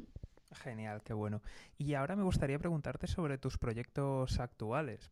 Genial, 0.55 1.03
qué 1.03 1.13
bueno. 1.13 1.43
Y 1.77 1.93
ahora 1.93 2.15
me 2.15 2.23
gustaría 2.23 2.57
preguntarte 2.57 3.05
sobre 3.05 3.37
tus 3.37 3.59
proyectos 3.59 4.39
actuales. 4.39 5.11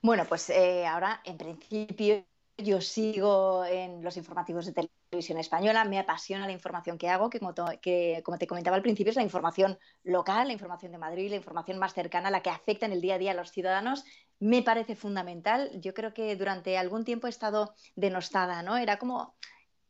Bueno, 0.00 0.24
pues 0.26 0.50
ahora 0.86 1.20
en 1.26 1.36
principio 1.36 2.24
yo 2.58 2.80
sigo 2.80 3.64
en 3.64 4.02
los 4.02 4.16
informativos 4.16 4.66
de 4.66 4.72
televisión 4.72 5.38
española, 5.38 5.84
me 5.84 5.98
apasiona 5.98 6.46
la 6.46 6.52
información 6.52 6.96
que 6.96 7.08
hago, 7.08 7.28
que 7.28 7.38
como, 7.38 7.54
te 7.54 8.46
comentaba 8.46 8.76
al 8.76 8.82
principio 8.82 9.10
es 9.10 9.16
la 9.16 9.22
información 9.22 9.78
local, 10.04 10.46
la 10.46 10.52
información 10.54 10.92
de 10.92 10.98
Madrid, 10.98 11.30
la 11.30 11.36
información 11.36 11.78
más 11.78 11.92
cercana, 11.92 12.30
la 12.30 12.42
que 12.42 12.50
afecta 12.50 12.86
en 12.86 12.92
el 12.92 13.00
día 13.00 13.16
a 13.16 13.18
día 13.18 13.32
a 13.32 13.34
los 13.34 13.50
ciudadanos, 13.50 14.04
me 14.38 14.62
parece 14.62 14.96
fundamental. 14.96 15.70
Yo 15.80 15.92
creo 15.94 16.14
que 16.14 16.34
durante 16.36 16.78
algún 16.78 17.04
tiempo 17.04 17.26
he 17.26 17.30
estado 17.30 17.74
denostada, 17.94 18.62
¿no? 18.62 18.76
Era 18.76 18.98
como 18.98 19.36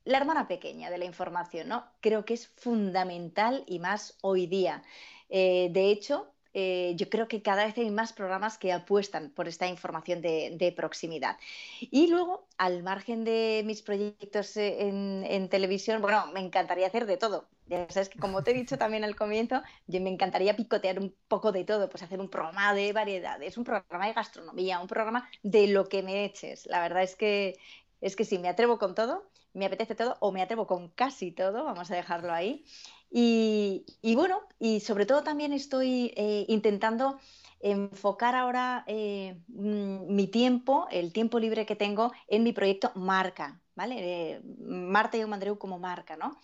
la 0.05 0.19
hermana 0.19 0.49
pequeña 0.49 0.91
de 0.91 0.99
la 0.99 1.05
información, 1.05 1.69
¿no? 1.69 1.85
Creo 2.01 2.25
que 2.25 2.35
es 2.35 2.49
fundamental 2.49 3.65
y 3.67 3.79
más 3.79 4.19
hoy 4.23 4.47
día. 4.47 4.83
Eh, 5.29 5.69
de 5.73 5.91
hecho, 5.91 6.33
eh, 6.59 6.95
yo 6.97 7.11
creo 7.11 7.29
que 7.29 7.43
cada 7.43 7.67
vez 7.67 7.77
hay 7.77 7.91
más 7.91 8.15
programas 8.15 8.57
que 8.57 8.73
apuestan 8.73 9.29
por 9.29 9.47
esta 9.47 9.67
información 9.67 10.23
de, 10.23 10.73
proximidad. 10.75 11.37
Y 11.81 12.07
luego, 12.07 12.47
al 12.57 12.83
margen 12.83 13.25
de 13.25 13.63
mis 13.67 13.83
proyectos 13.83 14.57
eh, 14.57 14.89
en, 14.89 15.49
televisión, 15.51 16.01
bueno, 16.01 16.29
me 16.33 16.41
encantaría 16.41 16.87
hacer 16.87 17.05
de 17.05 17.19
todo. 17.19 17.47
Ya 17.67 17.87
sabes 17.91 18.09
que, 18.09 18.19
como 18.19 18.43
te 18.43 18.53
he 18.53 18.55
dicho 18.55 18.79
también 18.79 19.05
al 19.05 19.17
comienzo, 19.17 19.61
yo 19.87 20.01
me 20.01 20.09
encantaría 20.09 20.57
picotear 20.57 20.99
un 20.99 21.15
poco 21.29 21.53
de 21.53 21.65
todo, 21.65 21.91
pues 21.91 22.03
hacer 22.03 22.21
un 22.21 22.31
programa 22.31 22.73
de 22.73 22.91
variedades, 22.95 23.59
un 23.59 23.65
programa 23.65 24.07
de 24.07 24.15
gastronomía, 24.15 24.81
un 24.81 24.89
programa 24.89 25.29
de 25.43 25.67
lo 25.67 25.91
que 25.91 26.03
me 26.03 26.25
eches. 26.25 26.65
La 26.65 26.81
verdad 26.81 27.03
es 27.03 27.17
que, 27.17 27.59
es 28.01 28.17
que 28.17 28.25
sí, 28.25 28.39
me 28.39 28.49
atrevo 28.49 28.79
con 28.79 28.95
todo 28.95 29.29
me 29.57 29.65
apetece 29.65 29.95
todo 29.95 30.17
o 30.21 30.33
me 30.33 30.43
atrevo 30.43 30.67
con 30.67 30.91
casi 30.91 31.33
todo, 31.33 31.65
vamos 31.65 31.91
a 31.91 31.97
dejarlo 31.97 32.33
ahí. 32.33 32.65
Y, 33.11 33.85
bueno, 34.15 34.43
y 34.59 34.81
sobre 34.81 35.07
todo 35.07 35.23
también 35.23 35.53
estoy 35.53 36.13
eh, 36.17 36.45
intentando 36.49 37.19
enfocar 37.61 38.35
ahora 38.35 38.85
eh, 38.87 39.41
mm, 39.49 40.15
mi 40.15 40.27
tiempo, 40.29 40.87
el 40.91 41.13
tiempo 41.13 41.39
libre 41.39 41.67
que 41.67 41.77
tengo 41.77 42.13
en 42.29 42.43
mi 42.43 42.53
proyecto 42.53 42.93
Marca, 42.95 43.63
¿vale? 43.75 44.43
Marta 44.69 45.17
y 45.17 45.23
Andreu 45.23 45.59
como 45.59 45.79
marca, 45.79 46.17
¿no? 46.17 46.39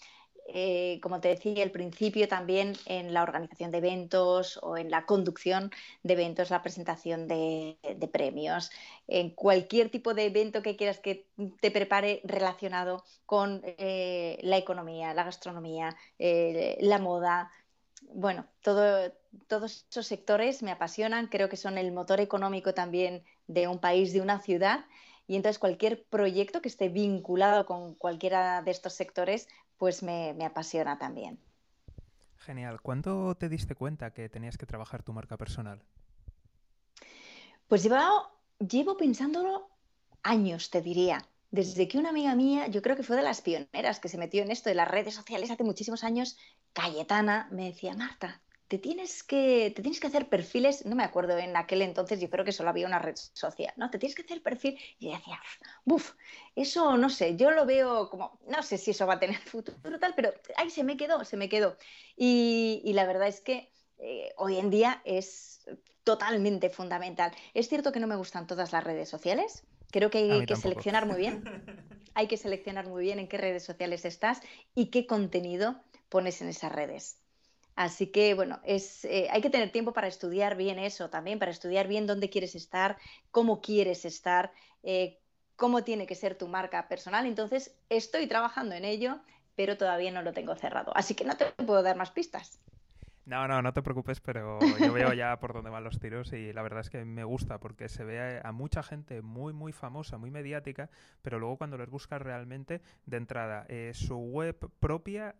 Eh, 0.48 0.98
como 1.02 1.20
te 1.20 1.28
decía 1.28 1.62
al 1.62 1.70
principio, 1.70 2.28
también 2.28 2.74
en 2.86 3.14
la 3.14 3.22
organización 3.22 3.70
de 3.70 3.78
eventos 3.78 4.58
o 4.62 4.76
en 4.76 4.90
la 4.90 5.06
conducción 5.06 5.70
de 6.02 6.14
eventos, 6.14 6.50
la 6.50 6.62
presentación 6.62 7.28
de, 7.28 7.78
premios, 8.12 8.70
en 9.06 9.30
cualquier 9.30 9.90
tipo 9.90 10.14
de 10.14 10.26
evento 10.26 10.62
que 10.62 10.76
quieras 10.76 10.98
que 10.98 11.26
te 11.60 11.70
prepare 11.70 12.20
relacionado 12.24 13.04
con 13.24 13.62
eh, 13.64 14.38
la 14.42 14.58
economía, 14.58 15.14
la 15.14 15.24
gastronomía, 15.24 15.96
eh, 16.18 16.76
la 16.80 16.98
moda. 16.98 17.50
Bueno, 18.12 18.46
todos 18.62 19.86
esos 19.90 20.06
sectores 20.06 20.62
me 20.62 20.72
apasionan, 20.72 21.28
creo 21.28 21.48
que 21.48 21.56
son 21.56 21.78
el 21.78 21.92
motor 21.92 22.20
económico 22.20 22.74
también 22.74 23.24
de 23.46 23.68
un 23.68 23.78
país, 23.78 24.12
de 24.12 24.20
una 24.20 24.40
ciudad. 24.40 24.84
Y 25.26 25.36
entonces 25.36 25.58
cualquier 25.58 26.04
proyecto 26.04 26.60
que 26.60 26.68
esté 26.68 26.88
vinculado 26.88 27.64
con 27.64 27.94
cualquiera 27.94 28.60
de 28.62 28.70
estos 28.72 28.94
sectores, 28.94 29.48
pues 29.82 30.04
me, 30.04 30.36
apasiona 30.46 30.96
también. 30.96 31.40
Genial. 32.38 32.80
¿Cuándo 32.80 33.34
te 33.34 33.48
diste 33.48 33.74
cuenta 33.74 34.12
que 34.12 34.28
tenías 34.28 34.56
que 34.56 34.64
trabajar 34.64 35.02
tu 35.02 35.12
marca 35.12 35.36
personal? 35.36 35.82
Pues 37.66 37.82
llevo, 37.82 37.98
llevo 38.60 38.96
pensándolo 38.96 39.68
años, 40.22 40.70
te 40.70 40.82
diría. 40.82 41.26
Desde 41.50 41.88
que 41.88 41.98
una 41.98 42.10
amiga 42.10 42.36
mía, 42.36 42.68
yo 42.68 42.80
creo 42.80 42.94
que 42.94 43.02
fue 43.02 43.16
de 43.16 43.24
las 43.24 43.40
pioneras 43.40 43.98
que 43.98 44.08
se 44.08 44.18
metió 44.18 44.44
en 44.44 44.52
esto 44.52 44.68
de 44.68 44.76
las 44.76 44.88
redes 44.88 45.16
sociales 45.16 45.50
hace 45.50 45.64
muchísimos 45.64 46.04
años, 46.04 46.38
Cayetana, 46.74 47.48
me 47.50 47.64
decía, 47.64 47.96
Marta, 47.96 48.40
te 48.68 48.78
tienes 48.78 49.22
que, 49.22 49.72
te 49.74 49.82
tienes 49.82 50.00
que 50.00 50.06
hacer 50.06 50.28
perfiles, 50.28 50.86
no 50.86 50.96
me 50.96 51.04
acuerdo 51.04 51.36
en 51.36 51.56
aquel 51.56 51.82
entonces, 51.82 52.20
yo 52.20 52.30
creo 52.30 52.44
que 52.44 52.52
solo 52.52 52.70
había 52.70 52.86
una 52.86 52.98
red 52.98 53.16
social, 53.16 53.72
¿no? 53.76 53.90
Te 53.90 53.98
tienes 53.98 54.14
que 54.14 54.22
hacer 54.22 54.42
perfil 54.42 54.78
y 54.98 55.06
yo 55.06 55.12
decía, 55.12 55.40
buf, 55.84 56.12
eso 56.56 56.96
no 56.96 57.10
sé, 57.10 57.36
yo 57.36 57.50
lo 57.50 57.66
veo 57.66 58.08
como, 58.08 58.38
no 58.46 58.62
sé 58.62 58.78
si 58.78 58.92
eso 58.92 59.06
va 59.06 59.14
a 59.14 59.20
tener 59.20 59.36
futuro 59.44 59.98
tal, 59.98 60.14
pero 60.14 60.32
ahí 60.56 60.70
se 60.70 60.84
me 60.84 60.96
quedó, 60.96 61.24
se 61.24 61.36
me 61.36 61.48
quedó. 61.48 61.76
Y, 62.16 62.90
la 62.94 63.06
verdad 63.06 63.28
es 63.28 63.40
que 63.40 63.70
eh, 63.98 64.32
hoy 64.36 64.58
en 64.58 64.70
día 64.70 65.00
es 65.04 65.66
totalmente 66.04 66.70
fundamental. 66.70 67.32
Es 67.54 67.68
cierto 67.68 67.92
que 67.92 68.00
no 68.00 68.06
me 68.06 68.16
gustan 68.16 68.46
todas 68.46 68.72
las 68.72 68.84
redes 68.84 69.08
sociales, 69.08 69.64
creo 69.90 70.10
que 70.10 70.32
hay 70.32 70.46
que 70.46 70.56
seleccionar 70.56 71.06
muy 71.06 71.16
bien, 71.16 71.44
hay 72.14 72.26
que 72.26 72.36
seleccionar 72.36 72.88
muy 72.88 73.02
bien 73.02 73.18
en 73.18 73.28
qué 73.28 73.38
redes 73.38 73.64
sociales 73.64 74.04
estás 74.04 74.40
y 74.74 74.86
qué 74.86 75.06
contenido 75.06 75.82
pones 76.08 76.42
en 76.42 76.48
esas 76.48 76.72
redes. 76.72 77.21
Así 77.74 78.08
que, 78.08 78.34
bueno, 78.34 78.60
es, 78.64 79.04
eh, 79.06 79.28
hay 79.30 79.40
que 79.40 79.50
tener 79.50 79.70
tiempo 79.70 79.92
para 79.92 80.06
estudiar 80.06 80.56
bien 80.56 80.78
eso 80.78 81.08
también, 81.08 81.38
para 81.38 81.50
estudiar 81.50 81.88
bien 81.88 82.06
dónde 82.06 82.28
quieres 82.28 82.54
estar, 82.54 82.98
cómo 83.30 83.62
quieres 83.62 84.04
estar, 84.04 84.52
eh, 84.82 85.18
cómo 85.56 85.82
tiene 85.82 86.06
que 86.06 86.14
ser 86.14 86.36
tu 86.36 86.48
marca 86.48 86.86
personal. 86.88 87.24
Entonces, 87.26 87.74
estoy 87.88 88.26
trabajando 88.26 88.74
en 88.74 88.84
ello, 88.84 89.20
pero 89.56 89.78
todavía 89.78 90.10
no 90.10 90.22
lo 90.22 90.32
tengo 90.32 90.54
cerrado. 90.54 90.92
Así 90.94 91.14
que 91.14 91.24
no 91.24 91.36
te 91.36 91.46
puedo 91.46 91.82
dar 91.82 91.96
más 91.96 92.10
pistas. 92.10 92.60
No, 93.24 93.46
no, 93.46 93.62
no 93.62 93.72
te 93.72 93.82
preocupes, 93.82 94.20
pero 94.20 94.58
yo 94.80 94.92
veo 94.92 95.12
ya 95.12 95.38
por 95.38 95.52
dónde 95.52 95.70
van 95.70 95.84
los 95.84 96.00
tiros 96.00 96.32
y 96.32 96.52
la 96.52 96.60
verdad 96.62 96.80
es 96.80 96.90
que 96.90 97.04
me 97.04 97.22
gusta 97.22 97.58
porque 97.58 97.88
se 97.88 98.02
ve 98.02 98.40
a 98.42 98.50
mucha 98.50 98.82
gente 98.82 99.22
muy, 99.22 99.52
muy 99.52 99.72
famosa, 99.72 100.18
muy 100.18 100.32
mediática, 100.32 100.90
pero 101.22 101.38
luego 101.38 101.56
cuando 101.56 101.78
les 101.78 101.88
buscas 101.88 102.20
realmente, 102.20 102.82
de 103.06 103.16
entrada, 103.16 103.64
eh, 103.68 103.92
su 103.94 104.16
web 104.16 104.68
propia 104.80 105.36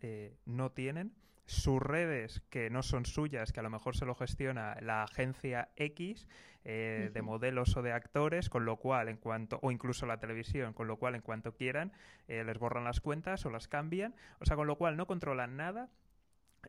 no 0.46 0.70
tienen 0.70 1.12
sus 1.52 1.80
redes 1.80 2.42
que 2.50 2.70
no 2.70 2.82
son 2.82 3.04
suyas, 3.04 3.52
que 3.52 3.60
a 3.60 3.62
lo 3.62 3.70
mejor 3.70 3.94
se 3.94 4.06
lo 4.06 4.14
gestiona 4.14 4.76
la 4.80 5.04
agencia 5.04 5.68
X 5.76 6.26
eh, 6.64 7.10
de 7.12 7.22
modelos 7.22 7.76
o 7.76 7.82
de 7.82 7.92
actores, 7.92 8.48
con 8.48 8.64
lo 8.64 8.76
cual 8.76 9.08
en 9.08 9.18
cuanto, 9.18 9.58
o 9.62 9.70
incluso 9.70 10.06
la 10.06 10.18
televisión, 10.18 10.72
con 10.72 10.88
lo 10.88 10.96
cual 10.96 11.14
en 11.14 11.20
cuanto 11.20 11.54
quieran 11.54 11.92
eh, 12.26 12.42
les 12.44 12.58
borran 12.58 12.84
las 12.84 13.00
cuentas 13.00 13.44
o 13.44 13.50
las 13.50 13.68
cambian, 13.68 14.14
o 14.40 14.46
sea, 14.46 14.56
con 14.56 14.66
lo 14.66 14.76
cual 14.76 14.96
no 14.96 15.06
controlan 15.06 15.56
nada. 15.56 15.90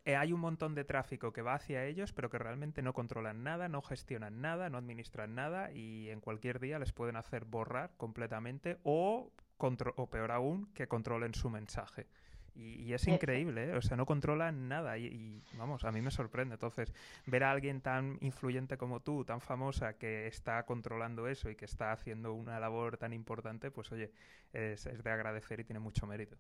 Eh, 0.06 0.16
hay 0.16 0.34
un 0.34 0.40
montón 0.42 0.76
de 0.76 0.84
tráfico 0.84 1.32
que 1.32 1.44
va 1.44 1.54
hacia 1.54 1.86
ellos, 1.86 2.12
pero 2.12 2.30
que 2.30 2.40
realmente 2.40 2.82
no 2.82 2.94
controlan 2.94 3.44
nada, 3.44 3.70
no 3.70 3.82
gestionan 3.82 4.42
nada, 4.42 4.70
no 4.70 4.80
administran 4.80 5.36
nada 5.36 5.72
y 5.72 6.10
en 6.10 6.20
cualquier 6.20 6.60
día 6.60 6.80
les 6.80 6.92
pueden 6.92 7.16
hacer 7.16 7.46
borrar 7.46 7.92
completamente 7.96 8.80
o, 8.84 9.32
o 9.58 10.10
peor 10.10 10.32
aún, 10.32 10.74
que 10.74 10.88
controlen 10.88 11.36
su 11.36 11.50
mensaje. 11.50 12.08
Y, 12.56 12.94
es 12.94 13.08
increíble, 13.08 13.70
¿eh? 13.70 13.76
o 13.76 13.82
sea, 13.82 13.98
no 13.98 14.06
controlan 14.06 14.68
nada 14.68 14.98
y, 15.00 15.42
vamos, 15.58 15.84
a 15.86 15.92
mí 15.92 16.02
me 16.02 16.12
sorprende. 16.12 16.56
Entonces, 16.56 16.94
ver 17.26 17.44
a 17.44 17.52
alguien 17.52 17.82
tan 17.82 18.18
influyente 18.22 18.78
como 18.78 19.00
tú, 19.00 19.26
tan 19.26 19.42
famosa, 19.42 19.94
que 19.94 20.28
está 20.28 20.64
controlando 20.66 21.28
eso 21.28 21.50
y 21.50 21.56
que 21.56 21.66
está 21.66 21.92
haciendo 21.92 22.34
una 22.34 22.60
labor 22.60 22.98
tan 22.98 23.12
importante, 23.14 23.72
pues 23.72 23.92
oye, 23.92 24.12
es, 24.52 24.84
de 24.84 25.10
agradecer 25.10 25.60
y 25.62 25.64
tiene 25.64 25.80
mucho 25.80 26.06
mérito. 26.06 26.38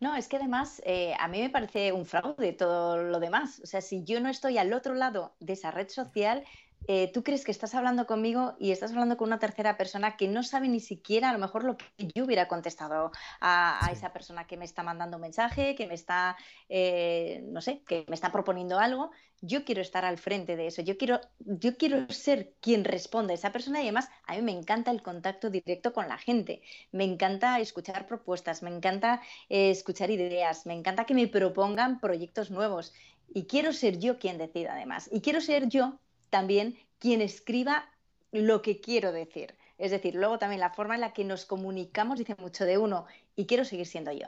No, 0.00 0.16
es 0.16 0.28
que 0.28 0.36
además 0.36 0.82
eh, 0.84 1.14
a 1.18 1.28
mí 1.28 1.40
me 1.40 1.50
parece 1.50 1.92
un 1.92 2.06
fraude 2.06 2.52
todo 2.52 3.02
lo 3.02 3.20
demás. 3.20 3.60
O 3.62 3.66
sea, 3.66 3.80
si 3.80 4.04
yo 4.04 4.20
no 4.20 4.28
estoy 4.28 4.58
al 4.58 4.72
otro 4.72 4.94
lado 4.94 5.34
de 5.40 5.54
esa 5.54 5.70
red 5.70 5.88
social, 5.88 6.44
eh, 6.86 7.10
tú 7.12 7.22
crees 7.22 7.44
que 7.44 7.50
estás 7.50 7.74
hablando 7.74 8.06
conmigo 8.06 8.54
y 8.58 8.70
estás 8.70 8.90
hablando 8.90 9.16
con 9.16 9.28
una 9.28 9.38
tercera 9.38 9.76
persona 9.76 10.16
que 10.16 10.28
no 10.28 10.42
sabe 10.42 10.68
ni 10.68 10.80
siquiera 10.80 11.30
a 11.30 11.32
lo 11.32 11.38
mejor 11.38 11.64
lo 11.64 11.76
que 11.76 11.86
yo 12.14 12.24
hubiera 12.24 12.48
contestado 12.48 13.10
a, 13.40 13.88
esa 13.92 14.12
persona 14.12 14.46
que 14.46 14.56
me 14.56 14.64
está 14.64 14.82
mandando 14.82 15.16
un 15.16 15.22
mensaje, 15.22 15.74
que 15.74 15.86
me 15.86 15.94
está, 15.94 16.36
eh, 16.68 17.42
no 17.46 17.60
sé, 17.60 17.82
que 17.86 18.04
me 18.08 18.14
está 18.14 18.32
proponiendo 18.32 18.78
algo. 18.78 19.10
Yo 19.40 19.64
quiero 19.64 19.82
estar 19.82 20.04
al 20.04 20.18
frente 20.18 20.56
de 20.56 20.68
eso, 20.68 20.82
yo 20.82 20.96
quiero, 20.96 21.20
yo 21.38 21.76
quiero 21.76 22.08
ser 22.08 22.54
quien 22.60 22.84
responda 22.84 23.32
a 23.32 23.34
esa 23.34 23.52
persona 23.52 23.80
y 23.80 23.84
además 23.84 24.08
a 24.26 24.36
mí 24.36 24.42
me 24.42 24.52
encanta 24.52 24.90
el 24.90 25.02
contacto 25.02 25.50
directo 25.50 25.92
con 25.92 26.08
la 26.08 26.16
gente, 26.16 26.62
me 26.92 27.04
encanta 27.04 27.60
escuchar 27.60 28.06
propuestas, 28.06 28.62
me 28.62 28.70
encanta 28.70 29.20
eh, 29.50 29.70
escuchar 29.70 30.10
ideas, 30.10 30.64
me 30.64 30.74
encanta 30.74 31.04
que 31.04 31.14
me 31.14 31.28
propongan 31.28 32.00
proyectos 32.00 32.50
nuevos 32.50 32.94
y 33.34 33.46
quiero 33.46 33.72
ser 33.72 33.98
yo 33.98 34.18
quien 34.18 34.38
decida 34.38 34.74
además. 34.74 35.08
Y 35.12 35.20
quiero 35.20 35.40
ser 35.40 35.68
yo 35.68 35.98
también 36.34 36.76
quien 36.98 37.20
escriba 37.20 37.88
lo 38.32 38.60
que 38.60 38.80
quiero 38.80 39.12
decir. 39.12 39.54
Es 39.78 39.92
decir, 39.92 40.16
luego 40.16 40.40
también 40.40 40.58
la 40.58 40.70
forma 40.70 40.96
en 40.96 41.00
la 41.00 41.12
que 41.12 41.22
nos 41.22 41.46
comunicamos 41.46 42.18
dice 42.18 42.34
mucho 42.40 42.64
de 42.64 42.76
uno 42.76 43.06
y 43.36 43.46
quiero 43.46 43.64
seguir 43.64 43.86
siendo 43.86 44.10
yo. 44.10 44.26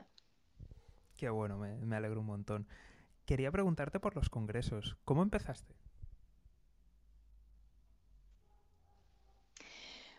Qué 1.16 1.28
bueno, 1.30 1.58
me, 1.58 1.96
alegro 1.96 2.20
un 2.20 2.26
montón. 2.26 2.68
Quería 3.24 3.50
preguntarte 3.50 3.98
por 3.98 4.14
los 4.14 4.30
congresos. 4.30 4.96
¿Cómo 5.04 5.20
empezaste? 5.20 5.74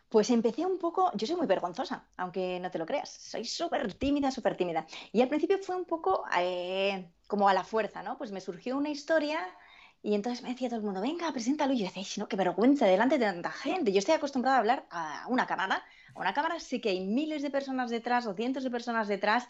Pues 0.10 0.30
empecé 0.30 0.66
un 0.66 0.80
poco, 0.80 1.14
yo 1.16 1.26
soy 1.26 1.38
muy 1.38 1.48
vergonzosa, 1.48 2.06
aunque 2.18 2.60
no 2.60 2.70
te 2.70 2.80
lo 2.80 2.86
creas, 2.86 3.10
soy 3.10 3.46
súper 3.46 3.94
tímida, 3.94 4.30
súper 4.30 4.58
tímida. 4.58 4.86
Y 5.14 5.22
al 5.22 5.30
principio 5.30 5.58
fue 5.60 5.78
un 5.78 5.86
poco 5.86 6.26
eh, 6.38 7.10
como 7.28 7.48
a 7.48 7.54
la 7.54 7.64
fuerza, 7.64 8.04
¿no? 8.04 8.18
Pues 8.18 8.34
me 8.34 8.42
surgió 8.42 8.76
una 8.76 8.90
historia 8.90 9.40
y 10.08 10.16
entonces 10.16 10.42
me 10.42 10.52
decía 10.52 10.70
todo 10.70 10.80
el 10.80 10.86
mundo, 10.86 11.02
venga, 11.02 11.30
preséntalo. 11.34 11.74
Y 11.74 11.80
yo 11.80 11.86
decía, 11.86 12.26
qué 12.30 12.38
vergüenza 12.38 12.86
delante 12.86 13.18
de 13.18 13.26
tanta 13.26 13.52
gente. 13.52 13.92
Yo 13.92 14.00
estoy 14.00 14.16
acostumbrada 14.16 14.56
a 14.56 14.60
hablar 14.62 14.86
a 14.90 15.26
una 15.28 15.46
cámara. 15.46 15.84
A 16.16 16.20
una 16.22 16.34
cámara 16.34 16.62
sí 16.62 16.80
que 16.80 16.92
hay 16.92 17.06
miles 17.06 17.42
de 17.42 17.50
personas 17.50 17.90
detrás 17.90 18.26
o 18.26 18.34
cientos 18.34 18.64
de 18.64 18.72
personas 18.72 19.10
detrás. 19.10 19.50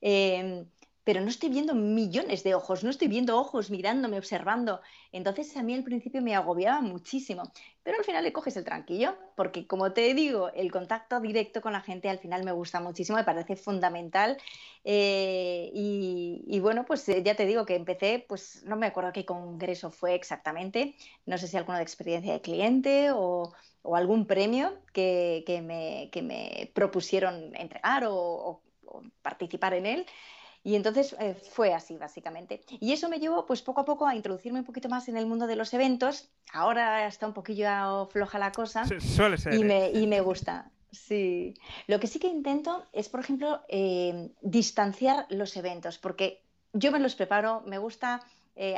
Eh, 0.00 0.64
pero 1.04 1.20
no 1.20 1.28
estoy 1.28 1.48
viendo 1.48 1.74
millones 1.74 2.44
de 2.44 2.54
ojos, 2.54 2.84
no 2.84 2.90
estoy 2.90 3.08
viendo 3.08 3.38
ojos 3.38 3.70
mirándome, 3.70 4.18
observando. 4.18 4.80
Entonces 5.10 5.56
a 5.56 5.62
mí 5.62 5.74
al 5.74 5.82
principio 5.82 6.22
me 6.22 6.34
agobiaba 6.34 6.80
muchísimo, 6.80 7.42
pero 7.82 7.98
al 7.98 8.04
final 8.04 8.22
le 8.22 8.32
coges 8.32 8.56
el 8.56 8.64
tranquillo, 8.64 9.16
porque 9.36 9.66
como 9.66 9.92
te 9.92 10.14
digo, 10.14 10.50
el 10.54 10.70
contacto 10.70 11.20
directo 11.20 11.60
con 11.60 11.72
la 11.72 11.80
gente 11.80 12.08
al 12.08 12.18
final 12.18 12.44
me 12.44 12.52
gusta 12.52 12.80
muchísimo, 12.80 13.18
me 13.18 13.24
parece 13.24 13.56
fundamental. 13.56 14.38
Eh, 14.84 15.70
y, 15.74 16.60
bueno, 16.60 16.84
pues 16.84 17.08
eh, 17.08 17.22
ya 17.24 17.34
te 17.34 17.46
digo 17.46 17.66
que 17.66 17.74
empecé, 17.74 18.24
pues 18.28 18.62
no 18.64 18.76
me 18.76 18.86
acuerdo 18.86 19.12
qué 19.12 19.24
congreso 19.24 19.90
fue 19.90 20.14
exactamente, 20.14 20.94
no 21.26 21.38
sé 21.38 21.48
si 21.48 21.56
alguno 21.56 21.78
de 21.78 21.84
experiencia 21.84 22.32
de 22.32 22.40
cliente 22.40 23.10
o, 23.12 23.52
algún 23.94 24.26
premio 24.26 24.78
que, 24.92 25.44
me, 25.64 26.70
propusieron 26.72 27.54
entregar 27.56 28.04
o 28.06 28.62
participar 29.22 29.74
en 29.74 29.86
él. 29.86 30.06
Y 30.64 30.76
entonces 30.76 31.16
eh, 31.18 31.34
fue 31.34 31.74
así, 31.74 31.96
básicamente. 31.96 32.62
Y 32.80 32.92
eso 32.92 33.08
me 33.08 33.18
llevó, 33.18 33.46
pues 33.46 33.62
poco 33.62 33.80
a 33.80 33.84
poco, 33.84 34.06
a 34.06 34.14
introducirme 34.14 34.60
un 34.60 34.64
poquito 34.64 34.88
más 34.88 35.08
en 35.08 35.16
el 35.16 35.26
mundo 35.26 35.46
de 35.46 35.56
los 35.56 35.74
eventos. 35.74 36.28
Ahora 36.52 37.06
está 37.06 37.26
un 37.26 37.34
poquillo 37.34 38.06
floja 38.06 38.38
la 38.38 38.52
cosa. 38.52 38.84
suele 39.00 39.38
ser. 39.38 39.54
Y 39.54 39.64
me, 39.64 39.86
¿eh? 39.86 39.92
y 39.94 40.06
me 40.06 40.20
gusta. 40.20 40.70
Sí. 40.92 41.54
Lo 41.86 41.98
que 41.98 42.06
sí 42.06 42.18
que 42.18 42.28
intento 42.28 42.86
es, 42.92 43.08
por 43.08 43.20
ejemplo, 43.20 43.62
eh, 43.68 44.30
distanciar 44.42 45.26
los 45.30 45.56
eventos, 45.56 45.98
porque 45.98 46.42
yo 46.72 46.92
me 46.92 47.00
los 47.00 47.14
preparo, 47.14 47.62
me 47.66 47.78
gusta 47.78 48.20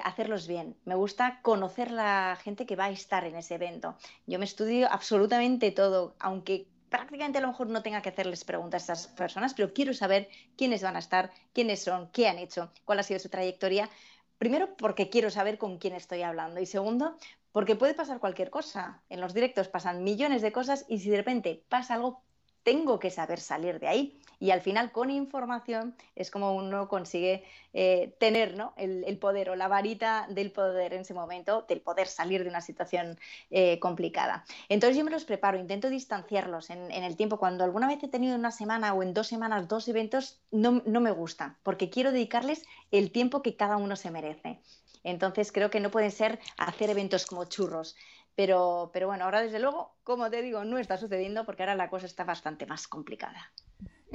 hacerlos 0.04 0.46
bien. 0.46 0.76
Me 0.84 0.94
gusta 0.94 1.40
conocer 1.42 1.90
la 1.90 2.38
gente 2.40 2.64
que 2.64 2.76
va 2.76 2.84
a 2.84 2.90
estar 2.90 3.24
en 3.24 3.34
ese 3.34 3.56
evento. 3.56 3.96
Yo 4.24 4.38
me 4.38 4.44
estudio 4.44 4.86
absolutamente 4.90 5.72
todo, 5.72 6.14
aunque 6.20 6.68
prácticamente 6.94 7.38
a 7.38 7.40
lo 7.40 7.48
mejor 7.48 7.66
no 7.66 7.82
tenga 7.82 8.02
que 8.02 8.10
hacerles 8.10 8.44
preguntas 8.44 8.88
a 8.88 8.92
esas 8.92 9.08
personas, 9.08 9.52
pero 9.52 9.72
quiero 9.72 9.92
saber 9.94 10.28
quiénes 10.56 10.80
van 10.84 10.94
a 10.94 11.00
estar, 11.00 11.32
quiénes 11.52 11.82
son, 11.82 12.08
qué 12.12 12.28
han 12.28 12.38
hecho, 12.38 12.70
cuál 12.84 13.00
ha 13.00 13.02
sido 13.02 13.18
su 13.18 13.28
trayectoria. 13.28 13.90
Primero, 14.38 14.76
porque 14.76 15.10
quiero 15.10 15.28
saber 15.28 15.58
con 15.58 15.78
quién 15.78 15.94
estoy 15.94 16.22
hablando. 16.22 16.60
Y 16.60 16.66
segundo, 16.66 17.16
porque 17.50 17.74
puede 17.74 17.94
pasar 17.94 18.20
cualquier 18.20 18.48
cosa. 18.48 19.02
En 19.08 19.20
los 19.20 19.34
directos 19.34 19.66
pasan 19.66 20.04
millones 20.04 20.40
de 20.40 20.52
cosas 20.52 20.86
y 20.88 21.00
si 21.00 21.10
de 21.10 21.16
repente 21.16 21.64
pasa 21.68 21.94
algo, 21.94 22.22
tengo 22.64 22.98
que 22.98 23.10
saber 23.10 23.38
salir 23.38 23.78
de 23.78 23.88
ahí 23.88 24.20
y 24.40 24.50
al 24.50 24.60
final 24.60 24.92
con 24.92 25.10
información 25.10 25.94
es 26.16 26.30
como 26.30 26.54
uno 26.54 26.88
consigue 26.88 27.44
eh, 27.72 28.14
tener 28.18 28.56
el, 28.76 29.18
poder 29.18 29.50
o 29.50 29.56
la 29.56 29.68
varita 29.68 30.26
del 30.28 30.50
poder 30.50 30.92
en 30.92 31.00
ese 31.00 31.14
momento, 31.14 31.64
del 31.68 31.80
poder 31.80 32.08
salir 32.08 32.42
de 32.42 32.50
una 32.50 32.60
situación 32.60 33.18
eh, 33.50 33.78
complicada. 33.78 34.44
Entonces 34.68 34.96
yo 34.96 35.04
me 35.04 35.10
los 35.10 35.24
preparo, 35.24 35.58
intento 35.58 35.88
distanciarlos 35.88 36.70
en, 36.70 36.90
el 36.90 37.16
tiempo. 37.16 37.38
Cuando 37.38 37.64
alguna 37.64 37.86
vez 37.86 38.02
he 38.02 38.08
tenido 38.08 38.36
una 38.36 38.50
semana 38.50 38.92
o 38.92 39.02
en 39.02 39.14
dos 39.14 39.28
semanas 39.28 39.68
dos 39.68 39.88
eventos, 39.88 40.40
no, 40.50 40.82
no 40.84 41.00
me 41.00 41.10
gusta, 41.10 41.56
porque 41.62 41.90
quiero 41.90 42.12
dedicarles 42.12 42.64
el 42.90 43.10
tiempo 43.12 43.42
que 43.42 43.56
cada 43.56 43.76
uno 43.76 43.96
se 43.96 44.10
merece. 44.10 44.60
Entonces 45.04 45.52
creo 45.52 45.70
que 45.70 45.80
no 45.80 45.90
pueden 45.90 46.10
ser 46.10 46.38
hacer 46.56 46.90
eventos 46.90 47.26
como 47.26 47.44
churros. 47.44 47.94
Pero, 48.34 48.90
pero 48.92 49.06
bueno, 49.06 49.24
ahora 49.24 49.42
desde 49.42 49.60
luego, 49.60 49.96
como 50.02 50.30
te 50.30 50.42
digo, 50.42 50.64
no 50.64 50.78
está 50.78 50.96
sucediendo 50.96 51.44
porque 51.44 51.62
ahora 51.62 51.76
la 51.76 51.90
cosa 51.90 52.06
está 52.06 52.24
bastante 52.24 52.66
más 52.66 52.88
complicada. 52.88 53.52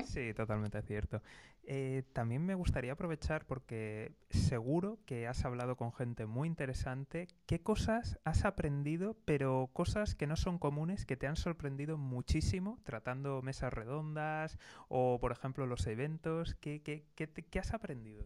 Sí, 0.05 0.34
totalmente 0.34 0.82
cierto. 0.82 1.21
Eh, 1.63 2.03
también 2.13 2.45
me 2.45 2.55
gustaría 2.55 2.93
aprovechar 2.93 3.45
porque 3.45 4.13
seguro 4.29 4.97
que 5.05 5.27
has 5.27 5.45
hablado 5.45 5.75
con 5.75 5.93
gente 5.93 6.25
muy 6.25 6.47
interesante. 6.47 7.27
¿Qué 7.45 7.62
cosas 7.62 8.17
has 8.23 8.45
aprendido, 8.45 9.15
pero 9.25 9.69
cosas 9.73 10.15
que 10.15 10.25
no 10.25 10.36
son 10.36 10.58
comunes, 10.58 11.05
que 11.05 11.17
te 11.17 11.27
han 11.27 11.36
sorprendido 11.36 11.97
muchísimo 11.97 12.79
tratando 12.84 13.41
mesas 13.41 13.71
redondas 13.71 14.58
o, 14.88 15.19
por 15.19 15.32
ejemplo, 15.32 15.65
los 15.67 15.86
eventos? 15.86 16.55
¿Qué, 16.55 16.82
qué, 16.82 17.60
has 17.60 17.73
aprendido? 17.73 18.25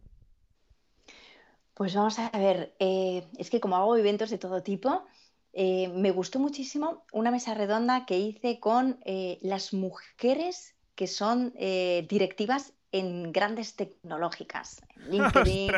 Pues 1.74 1.96
vamos 1.96 2.20
a 2.20 2.30
ver, 2.38 2.76
eh, 2.80 3.28
es 3.38 3.50
que 3.50 3.60
como 3.60 3.76
hago 3.76 3.98
eventos 3.98 4.30
de 4.30 4.38
todo 4.38 4.62
tipo, 4.62 5.06
eh, 5.54 5.88
me 5.90 6.12
gustó 6.12 6.40
muchísimo 6.40 7.06
una 7.12 7.32
mesa 7.32 7.54
redonda 7.54 8.06
que 8.06 8.20
hice 8.20 8.60
con 8.60 9.00
las 9.42 9.74
mujeres 9.74 10.74
que 10.96 11.08
son 11.08 11.54
eh, 11.58 12.06
directivas 12.10 12.74
en 12.92 13.32
grandes 13.32 13.76
tecnológicas, 13.76 14.82
en 14.98 15.12
LinkedIn, 15.12 15.72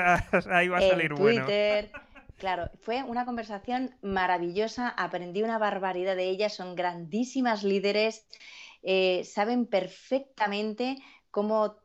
ahí 0.51 0.67
va 0.67 0.77
a 0.77 0.81
salir 0.81 1.11
en 1.11 1.17
Twitter. 1.17 1.91
Claro, 2.37 2.69
fue 2.81 3.01
una 3.03 3.23
conversación 3.23 3.95
maravillosa, 4.01 4.89
aprendí 4.89 5.41
una 5.41 5.57
barbaridad 5.57 6.17
de 6.17 6.25
ellas, 6.25 6.53
son 6.53 6.75
grandísimas 6.75 7.63
líderes, 7.63 8.27
eh, 8.83 9.23
saben 9.23 9.65
perfectamente 9.67 10.97
cómo 11.31 11.77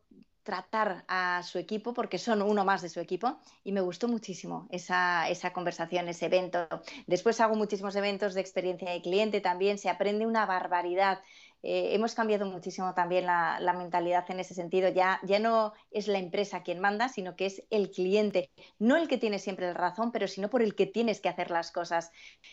tratar 0.50 1.04
a 1.06 1.44
su 1.44 1.60
equipo 1.60 1.94
porque 1.94 2.18
son 2.18 2.42
uno 2.42 2.64
más 2.64 2.82
de 2.82 2.88
su 2.88 2.98
equipo 2.98 3.38
y 3.62 3.70
me 3.70 3.80
gustó 3.80 4.08
muchísimo 4.08 4.66
esa, 4.70 5.28
esa, 5.28 5.52
conversación, 5.52 6.08
ese 6.08 6.26
evento. 6.26 6.66
Después 7.06 7.40
hago 7.40 7.54
muchísimos 7.54 7.94
eventos 7.94 8.34
de 8.34 8.40
experiencia 8.40 8.90
de 8.90 9.00
cliente 9.00 9.40
también, 9.40 9.78
se 9.78 9.88
aprende 9.88 10.26
una 10.26 10.46
barbaridad. 10.46 11.20
Eh, 11.62 11.94
hemos 11.94 12.16
cambiado 12.16 12.46
muchísimo 12.46 12.94
también 12.94 13.26
la, 13.26 13.74
mentalidad 13.78 14.28
en 14.28 14.40
ese 14.40 14.54
sentido. 14.54 14.88
Ya, 14.88 15.20
ya 15.22 15.38
no 15.38 15.72
es 15.92 16.08
la 16.08 16.18
empresa 16.18 16.64
quien 16.64 16.80
manda, 16.80 17.08
sino 17.08 17.36
que 17.36 17.46
es 17.46 17.62
el 17.70 17.92
cliente. 17.92 18.50
No 18.80 18.96
el 18.96 19.06
que 19.06 19.18
tiene 19.18 19.38
siempre 19.38 19.68
la 19.68 19.74
razón, 19.74 20.10
pero 20.10 20.26
sino 20.26 20.50
por 20.50 20.62
el 20.62 20.74
que 20.74 20.86
tienes 20.86 21.20
que 21.20 21.28
hacer 21.28 21.52
las 21.52 21.70
cosas. 21.70 22.10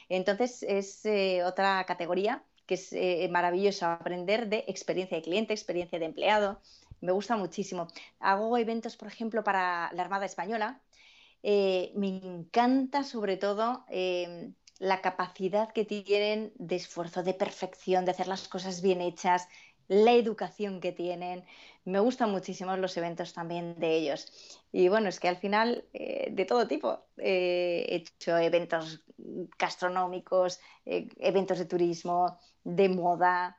Entonces 0.08 0.62
es 0.62 1.04
eh, 1.06 1.44
otra 1.44 1.84
categoría 1.86 2.44
que 2.68 2.76
es 2.76 2.92
eh, 2.92 3.28
maravilloso 3.32 3.88
aprender 3.88 4.50
de 4.50 4.66
experiencia 4.68 5.18
de 5.18 5.24
cliente, 5.24 5.54
experiencia 5.54 5.98
de 5.98 6.06
empleado. 6.06 6.60
Me 7.02 7.12
gusta 7.12 7.38
muchísimo. 7.38 7.88
Hago 8.20 8.58
eventos, 8.58 8.98
por 8.98 9.08
ejemplo, 9.08 9.44
para 9.44 9.92
la 9.94 10.04
Armada 10.04 10.26
Española. 10.26 10.82
me 11.44 12.08
encanta 12.24 13.04
sobre 13.04 13.38
todo 13.38 13.86
la 14.80 15.02
capacidad 15.02 15.72
que 15.72 15.86
tienen 15.86 16.52
de 16.56 16.76
esfuerzo, 16.76 17.24
de 17.24 17.34
perfección, 17.34 18.06
de 18.06 18.12
hacer 18.12 18.28
las 18.28 18.48
cosas 18.48 18.82
bien 18.82 19.02
hechas, 19.02 19.48
la 19.88 20.14
educación 20.14 20.80
que 20.80 20.92
tienen. 20.92 21.46
Me 21.86 22.00
gustan 22.00 22.32
muchísimo 22.32 22.76
los 22.78 22.98
eventos 22.98 23.34
también 23.34 23.80
de 23.80 23.96
ellos. 23.96 24.32
Y 24.72 24.90
bueno, 24.90 25.10
es 25.10 25.20
que 25.20 25.30
al 25.30 25.38
final, 25.38 25.86
eh, 25.94 26.30
de 26.32 26.46
todo 26.46 26.68
tipo, 26.68 27.06
eh, 27.18 27.86
he 27.90 27.96
hecho 27.96 28.38
eventos 28.38 29.02
gastronómicos, 29.58 30.60
eh, 30.86 31.08
eventos 31.18 31.58
de 31.60 31.66
turismo, 31.66 32.38
de 32.64 32.90
moda, 32.90 33.58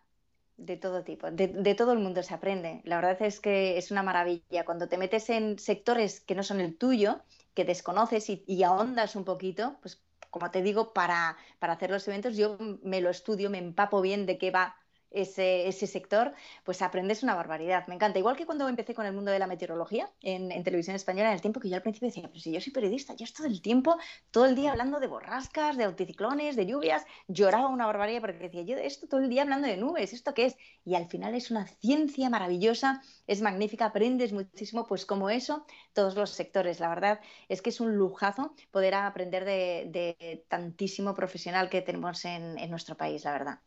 de 0.59 0.77
todo 0.77 1.03
tipo. 1.05 1.31
De, 1.31 1.75
todo 1.75 1.92
el 1.92 2.01
mundo 2.01 2.23
se 2.23 2.35
aprende. 2.35 2.83
La 2.85 2.97
verdad 2.97 3.23
es 3.23 3.40
que 3.40 3.79
es 3.79 3.90
una 3.90 4.03
maravilla. 4.03 4.66
Cuando 4.66 4.88
te 4.88 4.99
metes 4.99 5.31
en 5.31 5.59
sectores 5.59 6.21
que 6.21 6.35
no 6.35 6.42
son 6.42 6.61
el 6.61 6.77
tuyo, 6.77 7.23
que 7.55 7.64
desconoces 7.64 8.29
y, 8.29 8.44
y 8.47 8.62
ahondas 8.64 9.16
un 9.16 9.25
poquito, 9.25 9.79
pues 9.81 10.03
como 10.31 10.51
te 10.51 10.62
digo, 10.62 10.92
para, 10.92 11.37
hacer 11.61 11.90
los 11.90 12.07
eventos 12.09 12.37
yo 12.37 12.59
me 12.83 13.01
lo 13.01 13.11
estudio, 13.11 13.51
me 13.51 13.59
empapo 13.59 14.01
bien 14.01 14.27
de 14.27 14.38
qué 14.38 14.51
va 14.51 14.77
ese, 15.11 15.73
sector, 15.87 16.33
pues 16.64 16.83
aprendes 16.83 17.23
una 17.23 17.35
barbaridad. 17.35 17.87
Me 17.87 17.94
encanta. 17.94 18.18
Igual 18.18 18.37
que 18.37 18.47
cuando 18.47 18.68
empecé 18.68 18.94
con 18.94 19.07
el 19.07 19.12
mundo 19.12 19.31
de 19.31 19.38
la 19.38 19.47
meteorología 19.47 20.11
en, 20.23 20.62
televisión 20.62 20.97
española, 20.97 21.29
en 21.29 21.35
el 21.35 21.40
tiempo 21.40 21.61
que 21.61 21.68
yo 21.68 21.77
al 21.77 21.83
principio 21.83 22.09
decía, 22.09 22.29
pero 22.29 22.40
si 22.40 22.53
yo 22.53 22.61
soy 22.61 22.73
periodista, 22.73 23.14
yo 23.14 23.25
estoy 23.25 23.44
todo 23.44 23.55
el 23.55 23.62
tiempo, 23.62 23.97
todo 24.31 24.47
el 24.47 24.55
día 24.55 24.73
hablando 24.73 25.01
de 25.01 25.07
borrascas, 25.07 25.77
de 25.77 25.85
anticiclones, 25.85 26.57
de 26.57 26.66
lluvias, 26.66 27.05
lloraba 27.29 27.68
una 27.68 27.87
barbaridad 27.87 28.21
porque 28.21 28.38
decía, 28.38 28.62
yo 28.62 28.77
esto 28.77 29.07
todo 29.07 29.21
el 29.21 29.29
día 29.29 29.42
hablando 29.42 29.68
de 29.68 29.77
nubes, 29.77 30.12
¿esto 30.12 30.35
qué 30.35 30.47
es? 30.47 30.57
Y 30.85 30.94
al 30.94 31.07
final 31.09 31.35
es 31.35 31.51
una 31.51 31.66
ciencia 31.66 32.31
maravillosa, 32.31 33.03
es 33.27 33.40
magnífica, 33.40 33.87
aprendes 33.87 34.33
muchísimo, 34.33 34.87
pues 34.87 35.07
como 35.07 35.31
eso, 35.31 35.64
todos 35.92 36.14
los 36.16 36.31
sectores. 36.31 36.81
La 36.81 36.88
verdad 36.88 37.21
es 37.49 37.62
que 37.62 37.71
es 37.71 37.81
un 37.81 37.97
lujazo 37.97 38.55
poder 38.71 38.94
aprender 38.94 39.44
de, 39.44 40.44
tantísimo 40.49 41.14
profesional 41.14 41.68
que 41.71 41.83
tenemos 41.83 42.25
en 42.25 42.71
nuestro 42.71 42.97
país, 42.97 43.25
la 43.25 43.33
verdad. 43.33 43.61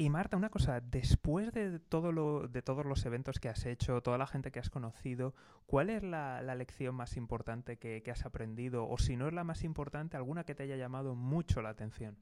Y 0.00 0.10
Marta, 0.10 0.36
una 0.36 0.48
cosa, 0.48 0.80
después 0.80 1.52
de, 1.52 1.80
todo 1.80 2.12
lo, 2.12 2.46
de 2.46 2.62
todos 2.62 2.86
los 2.86 3.04
eventos 3.04 3.40
que 3.40 3.48
has 3.48 3.66
hecho, 3.66 4.00
toda 4.00 4.16
la 4.16 4.28
gente 4.28 4.52
que 4.52 4.60
has 4.60 4.70
conocido, 4.70 5.34
¿cuál 5.66 5.90
es 5.90 6.04
la, 6.04 6.40
lección 6.54 6.94
más 6.94 7.16
importante 7.16 7.78
que, 7.78 8.08
has 8.08 8.24
aprendido? 8.24 8.88
O 8.88 8.96
si 8.98 9.16
no 9.16 9.26
es 9.26 9.34
la 9.34 9.42
más 9.42 9.64
importante, 9.64 10.16
alguna 10.16 10.44
que 10.44 10.54
te 10.54 10.62
haya 10.62 10.76
llamado 10.76 11.16
mucho 11.16 11.62
la 11.62 11.70
atención. 11.70 12.16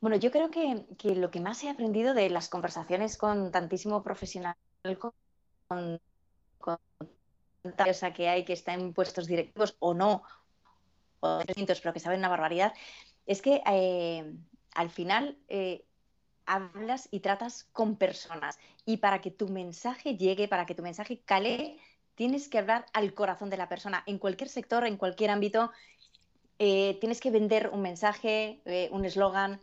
Bueno, 0.00 0.16
yo 0.16 0.32
creo 0.32 0.50
que, 0.50 1.14
lo 1.14 1.30
que 1.30 1.38
más 1.38 1.62
he 1.62 1.70
aprendido 1.70 2.14
de 2.14 2.28
las 2.30 2.48
conversaciones 2.48 3.16
con 3.16 3.52
tantísimo 3.52 4.02
profesional, 4.02 4.56
con, 4.98 5.12
con, 6.58 6.80
tanta 7.76 8.12
que 8.12 8.28
hay 8.28 8.44
que 8.44 8.54
está 8.54 8.74
en 8.74 8.92
puestos 8.92 9.28
directivos 9.28 9.76
o 9.78 9.94
no, 9.94 10.24
o 11.20 11.38
distintos, 11.46 11.80
pero 11.80 11.94
que 11.94 12.00
saben 12.00 12.18
una 12.18 12.28
barbaridad, 12.28 12.72
es 13.26 13.42
que 13.42 13.62
eh, 13.66 14.34
al 14.74 14.90
final 14.90 15.38
eh, 15.48 15.84
hablas 16.46 17.08
y 17.10 17.20
tratas 17.20 17.64
con 17.72 17.96
personas 17.96 18.58
y 18.84 18.98
para 18.98 19.20
que 19.20 19.30
tu 19.30 19.48
mensaje 19.48 20.16
llegue, 20.16 20.48
para 20.48 20.66
que 20.66 20.74
tu 20.74 20.82
mensaje 20.82 21.20
cale, 21.24 21.78
tienes 22.14 22.48
que 22.48 22.58
hablar 22.58 22.86
al 22.92 23.14
corazón 23.14 23.50
de 23.50 23.56
la 23.56 23.68
persona. 23.68 24.02
En 24.06 24.18
cualquier 24.18 24.48
sector, 24.48 24.86
en 24.86 24.96
cualquier 24.96 25.30
ámbito, 25.30 25.70
eh, 26.58 26.98
tienes 27.00 27.20
que 27.20 27.30
vender 27.30 27.70
un 27.72 27.82
mensaje, 27.82 28.60
un 28.90 29.04
eslogan, 29.04 29.60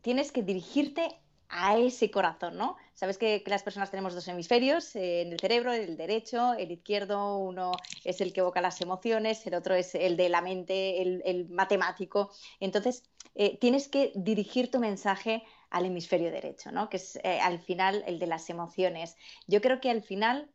tienes 0.00 0.32
que 0.32 0.42
dirigirte 0.42 1.20
a 1.52 1.76
ese 1.76 2.10
corazón, 2.10 2.56
¿no? 2.56 2.76
Sabes 2.94 3.18
que, 3.18 3.44
las 3.46 3.62
personas 3.62 3.90
tenemos 3.90 4.14
dos 4.14 4.26
hemisferios 4.26 4.96
eh, 4.96 5.20
en 5.20 5.32
el 5.32 5.38
cerebro, 5.38 5.72
el 5.72 5.98
derecho, 5.98 6.54
el 6.54 6.70
izquierdo, 6.72 7.36
uno 7.36 7.72
es 8.04 8.22
el 8.22 8.32
que 8.32 8.40
evoca 8.40 8.62
las 8.62 8.80
emociones, 8.80 9.46
el 9.46 9.54
otro 9.54 9.74
es 9.74 9.94
el 9.94 10.16
de 10.16 10.30
la 10.30 10.40
mente, 10.40 11.02
el, 11.02 11.48
matemático. 11.50 12.30
Entonces, 12.58 13.04
eh, 13.34 13.58
tienes 13.58 13.88
que 13.88 14.12
dirigir 14.14 14.70
tu 14.70 14.80
mensaje 14.80 15.42
al 15.68 15.84
hemisferio 15.84 16.30
derecho, 16.30 16.72
¿no? 16.72 16.88
Que 16.88 16.96
es 16.96 17.16
eh, 17.16 17.38
al 17.40 17.60
final 17.60 18.02
el 18.06 18.18
de 18.18 18.26
las 18.26 18.48
emociones. 18.48 19.16
Yo 19.46 19.60
creo 19.60 19.80
que 19.80 19.90
al 19.90 20.02
final 20.02 20.50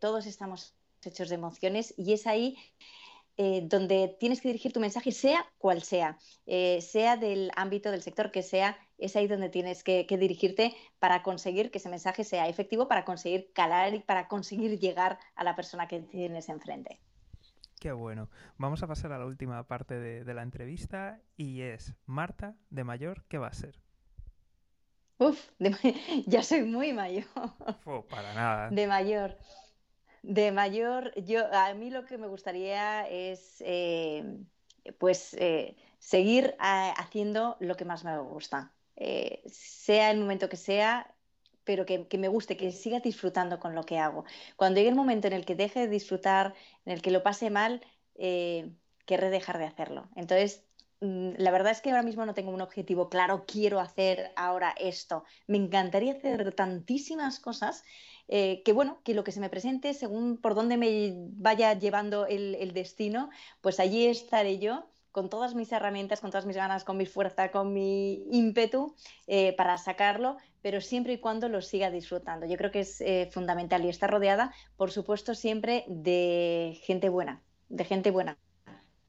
todos 0.00 0.24
estamos 0.24 0.74
hechos 1.04 1.28
de 1.28 1.34
emociones 1.34 1.92
y 1.98 2.14
es 2.14 2.26
ahí 2.26 2.56
donde 3.36 4.16
tienes 4.18 4.40
que 4.40 4.48
dirigir 4.48 4.72
tu 4.72 4.80
mensaje, 4.80 5.12
sea 5.12 5.46
cual 5.58 5.82
sea, 5.82 6.18
sea 6.46 7.18
del 7.18 7.50
ámbito 7.56 7.90
del 7.90 8.00
sector 8.00 8.30
que 8.30 8.42
sea, 8.42 8.78
es 9.00 9.16
ahí 9.16 9.26
donde 9.26 9.48
tienes 9.48 9.82
que, 9.82 10.06
dirigirte 10.08 10.74
para 10.98 11.22
conseguir 11.22 11.70
que 11.70 11.78
ese 11.78 11.88
mensaje 11.88 12.24
sea 12.24 12.48
efectivo, 12.48 12.88
para 12.88 13.04
conseguir 13.04 13.52
calar 13.52 13.94
y 13.94 14.00
para 14.00 14.28
conseguir 14.28 14.78
llegar 14.78 15.18
a 15.34 15.44
la 15.44 15.56
persona 15.56 15.88
que 15.88 16.00
tienes 16.00 16.48
enfrente. 16.48 17.00
Qué 17.80 17.92
bueno. 17.92 18.28
Vamos 18.58 18.82
a 18.82 18.86
pasar 18.86 19.12
a 19.12 19.18
la 19.18 19.24
última 19.24 19.66
parte 19.66 19.98
de, 19.98 20.34
la 20.34 20.42
entrevista 20.42 21.20
y 21.36 21.62
es 21.62 21.94
Marta 22.04 22.54
de 22.68 22.84
mayor, 22.84 23.24
¿qué 23.28 23.38
va 23.38 23.46
a 23.46 23.52
ser? 23.52 23.80
Uf, 25.18 25.50
ya 26.26 26.42
soy 26.42 26.62
muy 26.62 26.92
mayor. 26.92 27.24
para 28.10 28.34
nada. 28.34 28.70
De 28.70 28.86
mayor. 28.86 29.36
De 30.22 30.52
mayor, 30.52 31.14
yo 31.22 31.50
a 31.52 31.72
mí 31.72 31.90
lo 31.90 32.04
que 32.04 32.18
me 32.18 32.26
gustaría 32.26 33.08
es 33.08 33.62
eh, 33.64 34.44
pues 34.98 35.34
eh, 35.34 35.76
seguir 35.98 36.56
eh, 36.62 36.92
haciendo 36.96 37.56
lo 37.60 37.76
que 37.76 37.84
más 37.84 38.04
me 38.04 38.18
gusta. 38.18 38.72
Sea 39.46 40.10
el 40.10 40.18
momento 40.18 40.48
que 40.48 40.56
sea, 40.56 41.14
pero 41.64 41.86
que, 41.86 42.06
me 42.18 42.28
guste, 42.28 42.56
que 42.56 42.72
siga 42.72 43.00
disfrutando 43.00 43.58
con 43.58 43.74
lo 43.74 43.84
que 43.84 43.98
hago. 43.98 44.24
Cuando 44.56 44.78
llegue 44.78 44.90
el 44.90 44.96
momento 44.96 45.26
en 45.26 45.34
el 45.34 45.44
que 45.44 45.54
deje 45.54 45.80
de 45.80 45.88
disfrutar, 45.88 46.54
en 46.84 46.92
el 46.92 47.02
que 47.02 47.10
lo 47.10 47.22
pase 47.22 47.50
mal, 47.50 47.80
querré 49.10 49.30
dejar 49.30 49.58
de 49.58 49.64
hacerlo. 49.64 50.08
Entonces, 50.14 50.64
mm, 51.00 51.30
la 51.36 51.50
verdad 51.50 51.72
es 51.72 51.80
que 51.80 51.90
ahora 51.90 52.02
mismo 52.02 52.24
no 52.26 52.34
tengo 52.34 52.52
un 52.52 52.60
objetivo 52.60 53.08
claro, 53.08 53.44
quiero 53.46 53.80
hacer 53.80 54.32
ahora 54.36 54.74
esto. 54.78 55.24
Me 55.46 55.58
encantaría 55.58 56.12
hacer 56.12 56.52
tantísimas 56.54 57.40
cosas 57.40 57.84
eh, 58.28 58.62
que 58.64 58.72
bueno, 58.72 59.00
que 59.02 59.14
lo 59.14 59.24
que 59.24 59.32
se 59.32 59.40
me 59.40 59.50
presente, 59.50 59.92
según 59.94 60.36
por 60.36 60.54
dónde 60.54 60.76
me 60.76 61.12
vaya 61.32 61.76
llevando 61.76 62.26
el, 62.26 62.72
destino, 62.72 63.30
pues 63.60 63.80
allí 63.80 64.06
estaré 64.06 64.60
yo 64.60 64.88
con 65.12 65.28
todas 65.28 65.54
mis 65.54 65.72
herramientas, 65.72 66.20
con 66.20 66.30
todas 66.30 66.46
mis 66.46 66.56
ganas, 66.56 66.84
con 66.84 66.96
mi 66.96 67.06
fuerza, 67.06 67.50
con 67.50 67.72
mi 67.72 68.24
ímpetu 68.30 68.94
eh, 69.26 69.54
para 69.56 69.76
sacarlo, 69.78 70.36
pero 70.62 70.80
siempre 70.80 71.14
y 71.14 71.18
cuando 71.18 71.48
lo 71.48 71.62
siga 71.62 71.90
disfrutando. 71.90 72.46
Yo 72.46 72.56
creo 72.56 72.70
que 72.70 72.80
es 72.80 73.00
eh, 73.00 73.28
fundamental 73.32 73.84
y 73.84 73.88
está 73.88 74.06
rodeada, 74.06 74.52
por 74.76 74.90
supuesto, 74.90 75.34
siempre 75.34 75.84
de 75.88 76.78
gente 76.82 77.08
buena, 77.08 77.42
de 77.68 77.84
gente 77.84 78.10
buena. 78.10 78.38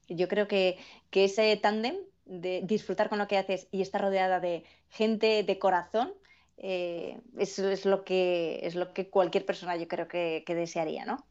Yo 0.08 0.28
creo 0.28 0.48
que, 0.48 0.78
que 1.10 1.24
ese 1.24 1.56
tándem 1.56 1.96
de 2.24 2.62
disfrutar 2.64 3.08
con 3.08 3.18
lo 3.18 3.28
que 3.28 3.38
haces 3.38 3.68
y 3.70 3.82
estar 3.82 4.00
rodeada 4.00 4.40
de 4.40 4.64
gente 4.88 5.42
de 5.42 5.58
corazón, 5.58 6.12
eh, 6.56 7.20
es 7.36 7.84
lo, 7.84 8.04
que, 8.04 8.60
es 8.62 8.74
lo 8.74 8.92
que 8.92 9.10
cualquier 9.10 9.44
persona 9.44 9.76
yo 9.76 9.88
creo 9.88 10.06
que, 10.06 10.44
desearía, 10.46 11.04
¿no? 11.04 11.24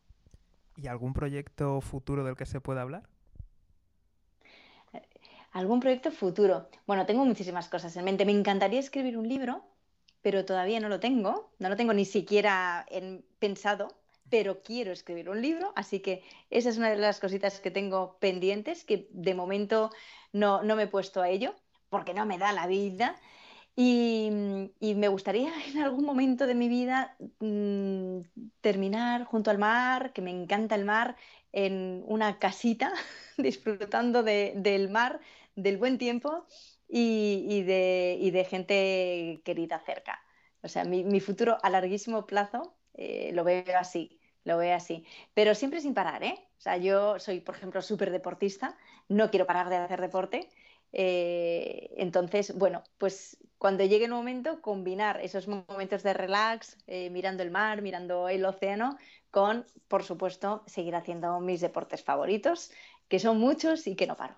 ¿Y 0.76 0.88
algún 0.88 1.14
proyecto 1.14 1.80
futuro 1.82 2.24
del 2.24 2.36
que 2.36 2.46
se 2.46 2.60
pueda 2.60 2.82
hablar? 2.82 3.08
¿Algún 5.52 5.80
proyecto 5.80 6.12
futuro? 6.12 6.70
Bueno, 6.88 7.06
tengo 7.06 7.26
muchísimas 7.26 7.68
cosas 7.68 7.96
en 7.98 8.06
mente. 8.06 8.26
Me 8.26 8.32
encantaría 8.32 8.80
escribir 8.80 9.18
un 9.18 9.28
libro, 9.28 9.64
pero 10.22 10.46
todavía 10.46 10.80
no 10.80 10.90
lo 10.90 11.00
tengo. 11.00 11.52
No 11.60 11.70
lo 11.70 11.76
tengo 11.76 11.94
ni 11.94 12.06
siquiera 12.06 12.86
pensado, 13.40 13.94
pero 14.30 14.62
quiero 14.64 14.92
escribir 14.92 15.30
un 15.30 15.42
libro. 15.42 15.74
Así 15.76 16.00
que 16.00 16.24
esa 16.50 16.70
es 16.70 16.78
una 16.78 16.90
de 16.90 16.98
las 16.98 17.20
cositas 17.20 17.60
que 17.60 17.70
tengo 17.70 18.18
pendientes, 18.20 18.86
que 18.86 19.08
de 19.12 19.36
momento 19.36 19.92
no, 20.32 20.64
no 20.64 20.76
me 20.76 20.84
he 20.84 20.88
puesto 20.88 21.22
a 21.22 21.30
ello, 21.30 21.54
porque 21.90 22.14
no 22.14 22.26
me 22.26 22.38
da 22.38 22.54
la 22.54 22.68
vida. 22.68 23.20
Y, 23.76 24.30
me 24.82 25.08
gustaría 25.08 25.52
en 25.74 25.80
algún 25.80 26.06
momento 26.06 26.48
de 26.48 26.56
mi 26.56 26.68
vida 26.70 27.16
mm, 27.40 28.20
terminar 28.62 29.26
junto 29.26 29.52
al 29.52 29.58
mar, 29.58 30.14
que 30.14 30.22
me 30.22 30.32
encanta 30.32 30.76
el 30.76 30.86
mar, 30.86 31.16
en 31.54 32.04
una 32.08 32.40
casita, 32.40 32.94
disfrutando 33.38 34.24
del 34.24 34.90
mar, 34.90 35.20
del 35.56 35.78
buen 35.78 35.98
tiempo 35.98 36.46
y, 36.88 37.64
de, 37.64 38.48
gente 38.50 39.42
querida 39.44 39.80
cerca. 39.80 40.20
O 40.62 40.68
sea, 40.68 40.84
mi, 40.84 41.20
futuro 41.20 41.58
a 41.64 41.70
larguísimo 41.70 42.26
plazo 42.26 42.76
eh, 42.94 43.32
lo 43.34 43.44
veo 43.44 43.78
así, 43.78 44.20
lo 44.44 44.58
veo 44.58 44.76
así. 44.76 45.06
Pero 45.34 45.56
siempre 45.56 45.82
sin 45.82 45.94
parar, 45.94 46.24
¿eh? 46.24 46.36
O 46.58 46.62
sea, 46.62 46.78
yo 46.78 47.18
soy, 47.20 47.40
por 47.40 47.56
ejemplo, 47.56 47.82
súper 47.82 48.12
deportista, 48.12 48.78
no 49.08 49.30
quiero 49.32 49.48
parar 49.48 49.70
de 49.70 49.78
hacer 49.78 50.02
deporte. 50.02 50.50
Eh, 50.94 51.90
entonces, 51.98 52.56
bueno, 52.58 52.84
pues 52.98 53.38
cuando 53.58 53.86
llegue 53.86 54.06
el 54.06 54.12
momento, 54.12 54.62
combinar 54.62 55.22
esos 55.22 55.48
momentos 55.48 56.04
de 56.04 56.14
relax, 56.14 56.78
eh, 56.88 57.10
mirando 57.10 57.44
el 57.44 57.52
mar, 57.52 57.82
mirando 57.82 58.28
el 58.28 58.46
océano, 58.46 58.98
con, 59.30 59.66
por 59.88 60.04
supuesto, 60.04 60.64
seguir 60.68 60.96
haciendo 60.96 61.40
mis 61.40 61.62
deportes 61.62 62.04
favoritos, 62.04 62.72
que 63.08 63.20
son 63.20 63.40
muchos 63.40 63.88
y 63.88 63.96
que 63.96 64.08
no 64.08 64.18
paro. 64.18 64.36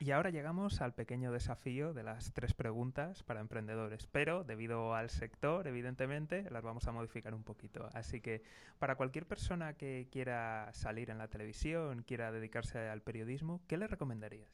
Y 0.00 0.12
ahora 0.12 0.30
llegamos 0.30 0.80
al 0.80 0.94
pequeño 0.94 1.32
desafío 1.32 1.92
de 1.92 2.04
las 2.04 2.32
tres 2.32 2.54
preguntas 2.54 3.24
para 3.24 3.40
emprendedores, 3.40 4.06
pero 4.06 4.44
debido 4.44 4.94
al 4.94 5.10
sector, 5.10 5.66
evidentemente, 5.66 6.48
las 6.50 6.62
vamos 6.62 6.86
a 6.86 6.92
modificar 6.92 7.34
un 7.34 7.42
poquito. 7.42 7.88
Así 7.94 8.20
que 8.20 8.42
para 8.78 8.94
cualquier 8.94 9.26
persona 9.26 9.74
que 9.74 10.06
quiera 10.12 10.70
salir 10.72 11.10
en 11.10 11.18
la 11.18 11.26
televisión, 11.26 12.04
quiera 12.06 12.30
dedicarse 12.30 12.78
al 12.78 13.02
periodismo, 13.02 13.60
¿qué 13.66 13.76
le 13.76 13.88
recomendarías? 13.88 14.48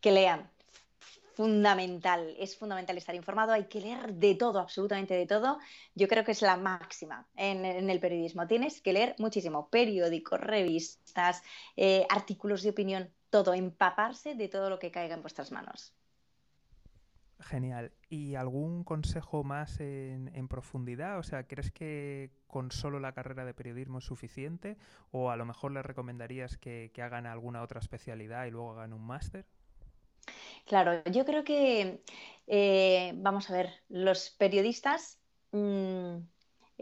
Que 0.00 0.12
lean, 0.12 0.48
fundamental, 1.34 2.34
es 2.38 2.56
fundamental 2.56 2.96
estar 2.96 3.16
informado, 3.16 3.52
hay 3.52 3.64
que 3.64 3.80
leer 3.80 4.14
de 4.14 4.36
todo, 4.36 4.60
absolutamente 4.60 5.14
de 5.14 5.26
todo. 5.26 5.58
Yo 5.96 6.06
creo 6.06 6.24
que 6.24 6.32
es 6.32 6.42
la 6.42 6.56
máxima 6.56 7.26
en, 7.34 7.64
el 7.64 7.98
periodismo. 7.98 8.46
Tienes 8.46 8.80
que 8.80 8.92
leer 8.92 9.16
muchísimo, 9.18 9.68
periódicos, 9.70 10.40
revistas, 10.40 11.42
eh, 11.76 12.06
artículos 12.08 12.62
de 12.62 12.70
opinión, 12.70 13.12
todo, 13.32 13.54
empaparse 13.54 14.36
de 14.36 14.46
todo 14.46 14.70
lo 14.70 14.78
que 14.78 14.92
caiga 14.92 15.16
en 15.16 15.22
vuestras 15.22 15.50
manos. 15.50 15.92
Genial. 17.40 17.90
¿Y 18.08 18.36
algún 18.36 18.84
consejo 18.84 19.42
más 19.42 19.80
en, 19.80 20.46
profundidad? 20.46 21.18
O 21.18 21.24
sea, 21.24 21.48
¿crees 21.48 21.72
que 21.72 22.30
con 22.46 22.70
solo 22.70 23.00
la 23.00 23.12
carrera 23.12 23.44
de 23.44 23.54
periodismo 23.54 23.98
es 23.98 24.04
suficiente? 24.04 24.76
¿O 25.10 25.30
a 25.30 25.36
lo 25.36 25.44
mejor 25.44 25.72
les 25.72 25.84
recomendarías 25.84 26.56
que 26.56 26.92
hagan 26.98 27.26
alguna 27.26 27.62
otra 27.62 27.80
especialidad 27.80 28.46
y 28.46 28.52
luego 28.52 28.70
hagan 28.70 28.92
un 28.92 29.04
máster? 29.04 29.44
Claro, 30.66 31.02
yo 31.10 31.24
creo 31.24 31.44
que, 31.44 32.02
eh, 32.46 33.12
vamos 33.16 33.50
a 33.50 33.54
ver, 33.54 33.70
los 33.88 34.30
periodistas 34.30 35.18
mm, 35.52 36.16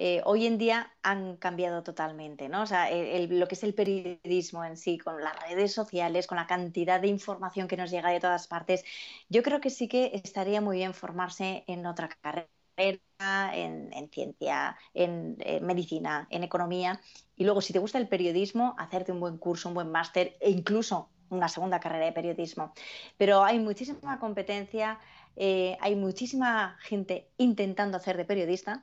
eh, 0.02 0.22
hoy 0.24 0.46
en 0.46 0.56
día 0.56 0.90
han 1.02 1.36
cambiado 1.36 1.82
totalmente, 1.82 2.48
¿no? 2.48 2.62
O 2.62 2.66
sea, 2.66 2.88
lo 3.28 3.46
que 3.48 3.54
es 3.54 3.62
el 3.64 3.74
periodismo 3.74 4.64
en 4.64 4.78
sí, 4.78 4.96
con 4.96 5.22
las 5.22 5.38
redes 5.46 5.74
sociales, 5.74 6.26
con 6.26 6.36
la 6.36 6.46
cantidad 6.46 6.98
de 7.02 7.08
información 7.08 7.68
que 7.68 7.76
nos 7.76 7.90
llega 7.90 8.08
de 8.08 8.18
todas 8.18 8.48
partes, 8.48 8.82
yo 9.28 9.42
creo 9.42 9.60
que 9.60 9.68
sí 9.68 9.88
que 9.88 10.12
estaría 10.14 10.62
muy 10.62 10.78
bien 10.78 10.94
formarse 10.94 11.64
en 11.66 11.84
otra 11.84 12.08
carrera 12.08 12.48
en, 12.78 14.08
ciencia, 14.10 14.78
en, 14.94 15.36
medicina, 15.60 16.26
en 16.30 16.44
economía. 16.44 17.02
Y 17.36 17.44
luego, 17.44 17.60
si 17.60 17.74
te 17.74 17.78
gusta 17.78 17.98
el 17.98 18.08
periodismo, 18.08 18.74
hacerte 18.78 19.12
un 19.12 19.20
buen 19.20 19.36
curso, 19.36 19.68
un 19.68 19.74
buen 19.74 19.90
máster 19.90 20.34
e 20.40 20.48
incluso 20.48 21.10
una 21.28 21.48
segunda 21.50 21.78
carrera 21.78 22.06
de 22.06 22.12
periodismo. 22.12 22.72
Pero 23.18 23.44
hay 23.44 23.58
muchísima 23.58 24.18
competencia, 24.18 24.98
eh, 25.36 25.76
hay 25.82 25.94
muchísima 25.94 26.78
gente 26.80 27.28
intentando 27.36 27.98
hacer 27.98 28.16
de 28.16 28.24
periodista. 28.24 28.80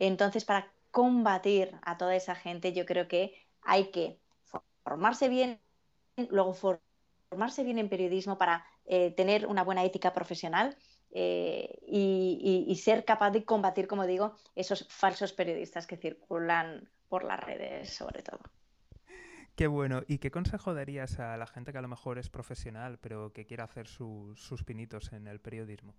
Entonces, 0.00 0.44
para 0.44 0.72
combatir 0.90 1.78
a 1.82 1.96
toda 1.96 2.16
esa 2.16 2.34
gente, 2.34 2.72
yo 2.72 2.84
creo 2.86 3.06
que 3.06 3.34
hay 3.62 3.90
que 3.90 4.18
formarse 4.82 5.28
bien, 5.28 5.60
luego 6.30 6.54
formarse 6.54 7.62
bien 7.62 7.78
en 7.78 7.88
periodismo 7.88 8.38
para 8.38 8.64
eh, 8.86 9.12
tener 9.12 9.46
una 9.46 9.62
buena 9.62 9.84
ética 9.84 10.12
profesional 10.12 10.76
eh, 11.12 11.78
y, 11.86 12.74
ser 12.76 13.04
capaz 13.04 13.30
de 13.30 13.44
combatir, 13.44 13.86
como 13.86 14.06
digo, 14.06 14.34
esos 14.54 14.88
falsos 14.88 15.32
periodistas 15.34 15.86
que 15.86 15.98
circulan 15.98 16.88
por 17.08 17.22
las 17.24 17.38
redes, 17.38 17.92
sobre 17.92 18.22
todo. 18.22 18.40
Qué 19.54 19.66
bueno. 19.66 20.02
¿Y 20.08 20.18
qué 20.18 20.30
consejo 20.30 20.72
darías 20.72 21.18
a 21.18 21.36
la 21.36 21.46
gente 21.46 21.72
que 21.72 21.78
a 21.78 21.82
lo 21.82 21.88
mejor 21.88 22.18
es 22.18 22.30
profesional, 22.30 22.98
pero 22.98 23.32
que 23.34 23.44
quiera 23.44 23.64
hacer 23.64 23.86
sus 23.86 24.64
pinitos 24.64 25.12
en 25.12 25.26
el 25.26 25.40
periodismo? 25.40 25.94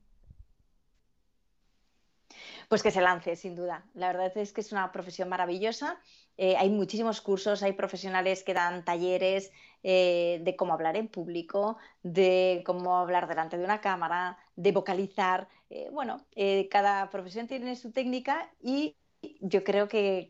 Pues 2.71 2.83
que 2.83 2.91
se 2.91 3.01
lance, 3.01 3.35
sin 3.35 3.53
duda. 3.53 3.83
La 3.93 4.07
verdad 4.13 4.31
es 4.37 4.53
que 4.53 4.61
es 4.61 4.71
una 4.71 4.93
profesión 4.93 5.27
maravillosa. 5.27 5.99
Eh, 6.37 6.55
hay 6.55 6.69
muchísimos 6.69 7.19
cursos, 7.19 7.63
hay 7.63 7.73
profesionales 7.73 8.45
que 8.45 8.53
dan 8.53 8.85
talleres 8.85 9.51
eh, 9.83 10.39
de 10.41 10.55
cómo 10.55 10.71
hablar 10.71 10.95
en 10.95 11.09
público, 11.09 11.75
de 12.01 12.63
cómo 12.65 12.97
hablar 12.97 13.27
delante 13.27 13.57
de 13.57 13.65
una 13.65 13.81
cámara, 13.81 14.37
de 14.55 14.71
vocalizar. 14.71 15.49
Eh, 15.69 15.89
bueno, 15.91 16.25
cada 16.69 17.09
profesión 17.09 17.45
tiene 17.45 17.75
su 17.75 17.91
técnica 17.91 18.49
y 18.61 18.95
yo 19.39 19.63
creo 19.63 19.87
que, 19.87 20.27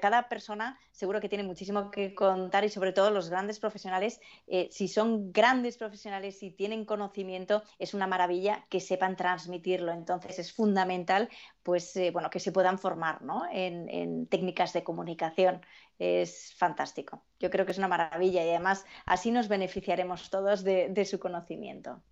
cada 0.00 0.28
persona 0.28 0.78
seguro 0.90 1.20
que 1.20 1.28
tiene 1.28 1.44
muchísimo 1.44 1.90
que 1.90 2.14
contar 2.14 2.64
y 2.64 2.68
sobre 2.68 2.92
todo 2.92 3.10
los 3.10 3.30
grandes 3.30 3.60
profesionales, 3.60 4.20
eh, 4.46 4.68
si 4.70 4.88
son 4.88 5.32
grandes 5.32 5.76
profesionales 5.76 6.42
y 6.42 6.50
tienen 6.50 6.84
conocimiento, 6.84 7.62
es 7.78 7.94
una 7.94 8.06
maravilla 8.06 8.66
que 8.70 8.80
sepan 8.80 9.16
transmitirlo. 9.16 9.92
Entonces 9.92 10.38
es 10.38 10.52
fundamental 10.52 11.28
pues, 11.62 11.94
eh, 11.96 12.10
bueno, 12.10 12.30
que 12.30 12.40
se 12.40 12.52
puedan 12.52 12.78
formar 12.78 13.20
en, 13.52 14.26
técnicas 14.26 14.72
de 14.72 14.82
comunicación. 14.84 15.64
Es 15.98 16.54
fantástico. 16.56 17.22
Yo 17.38 17.50
creo 17.50 17.66
que 17.66 17.72
es 17.72 17.78
una 17.78 17.88
maravilla 17.88 18.44
y 18.44 18.48
además 18.48 18.84
así 19.06 19.30
nos 19.30 19.48
beneficiaremos 19.48 20.30
todos 20.30 20.64
de 20.64 21.04
su 21.04 21.18
conocimiento. 21.20 22.02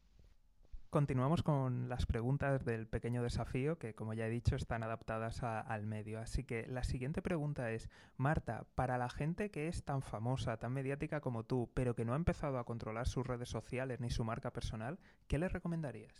Continuamos 0.92 1.42
con 1.42 1.88
las 1.88 2.04
preguntas 2.04 2.66
del 2.66 2.86
pequeño 2.86 3.22
desafío 3.22 3.78
que, 3.78 3.94
como 3.94 4.12
ya 4.12 4.26
he 4.26 4.30
dicho, 4.30 4.56
están 4.56 4.82
adaptadas 4.82 5.42
al 5.42 5.86
medio. 5.86 6.20
Así 6.20 6.44
que 6.44 6.66
la 6.66 6.84
siguiente 6.84 7.22
pregunta 7.22 7.70
es, 7.70 7.88
Marta, 8.18 8.66
para 8.74 8.98
la 8.98 9.08
gente 9.08 9.50
que 9.50 9.68
es 9.68 9.84
tan 9.84 10.02
famosa, 10.02 10.58
tan 10.58 10.74
mediática 10.74 11.22
como 11.22 11.44
tú, 11.44 11.70
pero 11.72 11.94
que 11.94 12.04
no 12.04 12.12
ha 12.12 12.16
empezado 12.16 12.58
a 12.58 12.66
controlar 12.66 13.08
sus 13.08 13.26
redes 13.26 13.48
sociales 13.48 14.00
ni 14.00 14.10
su 14.10 14.22
marca 14.22 14.52
personal, 14.52 14.98
¿qué 15.28 15.38
les 15.38 15.50
recomendarías? 15.50 16.12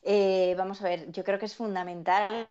Eh, 0.00 0.54
vamos 0.56 0.80
a 0.80 0.84
ver, 0.84 1.12
yo 1.12 1.22
creo 1.22 1.38
que 1.38 1.44
es 1.44 1.54
fundamental, 1.54 2.48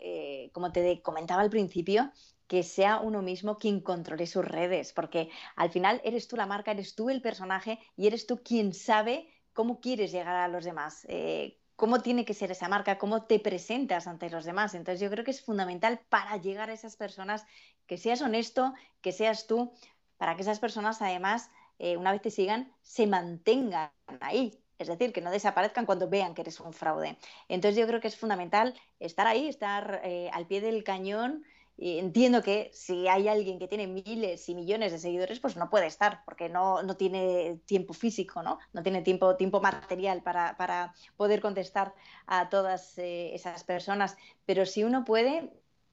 eh, 0.00 0.50
como 0.52 0.72
te 0.72 1.00
comentaba 1.00 1.42
al 1.42 1.50
principio, 1.50 2.10
que 2.48 2.64
sea 2.64 2.98
uno 2.98 3.22
mismo 3.22 3.56
quien 3.56 3.80
controle 3.80 4.26
sus 4.26 4.44
redes, 4.44 4.92
porque 4.92 5.30
al 5.54 5.70
final 5.70 6.00
eres 6.02 6.26
tú 6.26 6.34
la 6.34 6.46
marca, 6.46 6.72
eres 6.72 6.96
tú 6.96 7.08
el 7.08 7.22
personaje 7.22 7.78
y 7.96 8.08
eres 8.08 8.26
tú 8.26 8.42
quien 8.42 8.74
sabe 8.74 9.28
cómo 9.52 9.80
quieres 9.80 10.12
llegar 10.12 10.36
a 10.36 10.48
los 10.48 10.64
demás, 10.64 11.06
eh, 11.08 11.58
cómo 11.76 12.00
tiene 12.00 12.24
que 12.24 12.34
ser 12.34 12.50
esa 12.50 12.68
marca, 12.68 12.98
cómo 12.98 13.24
te 13.24 13.38
presentas 13.38 14.06
ante 14.06 14.30
los 14.30 14.44
demás. 14.44 14.74
Entonces 14.74 15.00
yo 15.00 15.10
creo 15.10 15.24
que 15.24 15.30
es 15.30 15.42
fundamental 15.42 16.00
para 16.08 16.36
llegar 16.36 16.70
a 16.70 16.74
esas 16.74 16.96
personas 16.96 17.44
que 17.86 17.98
seas 17.98 18.22
honesto, 18.22 18.72
que 19.00 19.12
seas 19.12 19.46
tú, 19.46 19.72
para 20.16 20.36
que 20.36 20.42
esas 20.42 20.60
personas 20.60 21.02
además, 21.02 21.50
eh, 21.78 21.96
una 21.96 22.12
vez 22.12 22.22
te 22.22 22.30
sigan, 22.30 22.72
se 22.82 23.06
mantengan 23.06 23.90
ahí. 24.20 24.58
Es 24.78 24.88
decir, 24.88 25.12
que 25.12 25.20
no 25.20 25.30
desaparezcan 25.30 25.86
cuando 25.86 26.08
vean 26.08 26.34
que 26.34 26.42
eres 26.42 26.58
un 26.60 26.72
fraude. 26.72 27.16
Entonces 27.48 27.78
yo 27.78 27.86
creo 27.86 28.00
que 28.00 28.08
es 28.08 28.16
fundamental 28.16 28.74
estar 28.98 29.26
ahí, 29.26 29.48
estar 29.48 30.00
eh, 30.04 30.28
al 30.32 30.46
pie 30.46 30.60
del 30.60 30.82
cañón, 30.82 31.44
entiendo 31.78 32.42
que 32.42 32.70
si 32.72 33.08
hay 33.08 33.28
alguien 33.28 33.58
que 33.58 33.68
tiene 33.68 33.86
miles 33.86 34.48
y 34.48 34.54
millones 34.54 34.92
de 34.92 34.98
seguidores, 34.98 35.40
pues 35.40 35.56
no 35.56 35.70
puede 35.70 35.86
estar, 35.86 36.22
porque 36.24 36.48
no, 36.48 36.82
no 36.82 36.96
tiene 36.96 37.60
tiempo 37.64 37.92
físico, 37.92 38.42
¿no? 38.42 38.58
No 38.72 38.82
tiene 38.82 39.02
tiempo, 39.02 39.36
tiempo 39.36 39.60
material 39.60 40.22
para, 40.22 40.56
para 40.56 40.94
poder 41.16 41.40
contestar 41.40 41.94
a 42.26 42.48
todas 42.48 42.98
eh, 42.98 43.34
esas 43.34 43.64
personas. 43.64 44.16
Pero 44.46 44.66
si 44.66 44.84
uno 44.84 45.04
puede, 45.04 45.50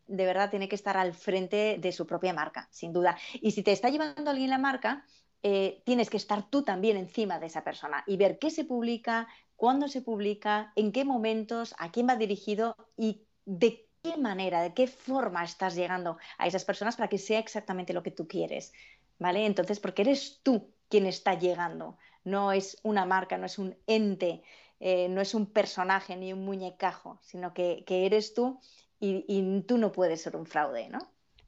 de 0.08 0.26
verdad 0.26 0.50
tiene 0.50 0.68
que 0.68 0.76
estar 0.76 0.98
al 0.98 1.14
frente 1.14 1.78
de 1.80 1.92
su 1.92 2.06
propia 2.06 2.34
marca, 2.34 2.68
sin 2.72 2.94
duda. 2.94 3.18
Y 3.42 3.52
si 3.52 3.64
te 3.64 3.72
está 3.72 3.90
llevando 3.90 4.30
alguien 4.30 4.50
la 4.50 4.58
marca, 4.58 5.06
eh, 5.42 5.82
tienes 5.86 6.10
que 6.10 6.18
estar 6.18 6.50
tú 6.50 6.64
también 6.64 6.98
encima 6.98 7.40
de 7.40 7.46
esa 7.48 7.64
persona 7.64 8.04
y 8.06 8.18
ver 8.18 8.40
qué 8.40 8.50
se 8.50 8.66
publica, 8.66 9.28
cuándo 9.56 9.88
se 9.88 10.02
publica, 10.02 10.74
en 10.76 10.92
qué 10.92 11.06
momentos, 11.06 11.74
a 11.78 11.92
quién 11.92 12.08
va 12.08 12.16
dirigido 12.18 12.76
y 12.98 13.24
de 13.46 13.89
qué 14.02 14.18
manera, 14.18 14.62
de 14.62 14.74
qué 14.74 14.88
forma 14.88 15.44
estás 15.44 15.76
llegando 15.76 16.18
a 16.38 16.48
esas 16.48 16.66
personas 16.66 16.96
para 16.96 17.10
que 17.10 17.18
sea 17.18 17.40
exactamente 17.40 17.94
lo 17.94 18.04
que 18.04 18.12
tú 18.12 18.28
quieres, 18.28 18.74
¿vale? 19.18 19.46
Entonces, 19.46 19.80
porque 19.80 20.04
eres 20.04 20.40
tú 20.44 20.72
quien 20.90 21.06
está 21.06 21.38
llegando, 21.38 21.98
no 22.24 22.52
es 22.52 22.80
una 22.84 23.06
marca, 23.06 23.38
no 23.38 23.46
es 23.46 23.60
un 23.60 23.78
ente, 23.88 24.42
eh, 24.80 25.10
no 25.10 25.22
es 25.22 25.34
un 25.34 25.46
personaje 25.46 26.16
ni 26.16 26.34
un 26.34 26.46
muñecajo, 26.46 27.20
sino 27.22 27.54
que, 27.54 27.84
eres 27.88 28.34
tú 28.34 28.60
y, 29.00 29.26
y, 29.28 29.62
tú 29.62 29.78
no 29.78 29.92
puedes 29.92 30.22
ser 30.22 30.36
un 30.36 30.46
fraude, 30.46 30.90
¿no? 30.90 31.00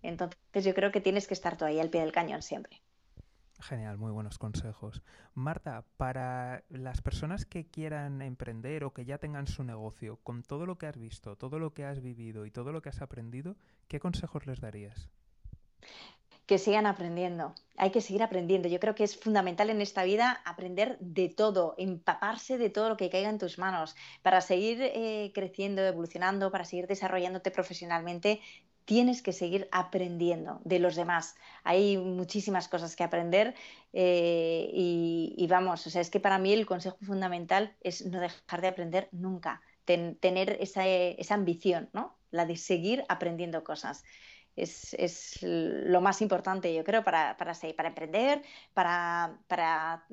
Entonces 0.02 0.66
yo 0.66 0.74
creo 0.74 0.92
que 0.92 1.02
tienes 1.02 1.28
que 1.28 1.34
estar 1.34 1.58
tú 1.58 1.66
ahí 1.66 1.80
al 1.80 1.90
pie 1.90 2.02
del 2.02 2.12
cañón 2.12 2.42
siempre. 2.42 2.82
Genial, 3.62 3.98
muy 3.98 4.12
buenos 4.12 4.40
consejos. 4.40 5.04
Marta, 5.36 5.86
para 5.98 6.64
las 6.70 7.02
personas 7.02 7.46
que 7.46 7.68
quieran 7.68 8.22
emprender 8.22 8.84
o 8.84 8.94
que 8.94 9.06
ya 9.06 9.20
tengan 9.20 9.46
su 9.46 9.64
negocio, 9.64 10.18
con 10.24 10.42
todo 10.42 10.66
lo 10.66 10.78
que 10.78 10.88
has 10.88 10.98
visto, 10.98 11.36
todo 11.36 11.60
lo 11.60 11.74
que 11.74 11.86
has 11.86 12.02
vivido 12.02 12.46
y 12.46 12.52
todo 12.52 12.72
lo 12.72 12.82
que 12.82 12.90
has 12.90 13.02
aprendido, 13.02 13.56
¿qué 13.88 14.00
consejos 14.00 14.48
les 14.48 14.62
darías? 14.62 15.10
que 16.52 16.58
sigan 16.58 16.86
aprendiendo. 16.86 17.56
Hay 17.78 17.92
que 17.92 18.02
seguir 18.02 18.24
aprendiendo. 18.24 18.68
Yo 18.68 18.82
creo 18.82 18.94
que 18.94 19.06
es 19.06 19.18
fundamental 19.18 19.70
en 19.70 19.80
esta 19.80 20.04
vida 20.04 20.42
aprender 20.44 20.98
de 21.00 21.30
todo, 21.30 21.76
empaparse 21.78 22.58
de 22.58 22.70
todo 22.70 22.90
lo 22.90 22.98
que 22.98 23.10
caiga 23.10 23.30
en 23.30 23.38
tus 23.38 23.58
manos. 23.58 23.96
Para 24.22 24.42
seguir 24.42 24.80
eh, 24.82 25.32
creciendo, 25.34 25.82
evolucionando, 25.82 26.52
para 26.52 26.66
seguir 26.66 26.88
desarrollándote 26.88 27.52
profesionalmente, 27.52 28.42
tienes 28.86 29.22
que 29.22 29.34
seguir 29.34 29.68
aprendiendo 29.72 30.62
de 30.64 30.80
los 30.80 30.96
demás. 30.96 31.36
Hay 31.64 31.98
muchísimas 31.98 32.68
cosas 32.68 32.96
que 32.96 33.04
aprender 33.04 33.56
eh, 33.94 34.70
y, 34.74 35.48
vamos, 35.50 35.86
o 35.88 35.90
sea, 35.90 36.02
es 36.02 36.10
que 36.10 36.20
para 36.20 36.40
mí 36.40 36.54
el 36.54 36.66
consejo 36.66 36.98
fundamental 37.02 37.76
es 37.82 38.06
no 38.06 38.20
dejar 38.20 38.62
de 38.62 38.68
aprender 38.68 39.10
nunca, 39.12 39.62
tener 39.86 40.58
esa, 40.60 41.34
ambición, 41.34 41.90
¿no? 41.94 42.18
La 42.32 42.46
de 42.46 42.58
seguir 42.58 43.04
aprendiendo 43.10 43.64
cosas. 43.64 44.04
Es, 44.56 44.98
lo 45.42 46.02
más 46.02 46.22
importante, 46.22 46.74
yo 46.74 46.84
creo, 46.84 47.04
para, 47.04 47.38
para, 47.38 47.54
para 47.76 47.90
emprender, 47.90 48.42
para, 48.74 49.40
para 49.48 50.06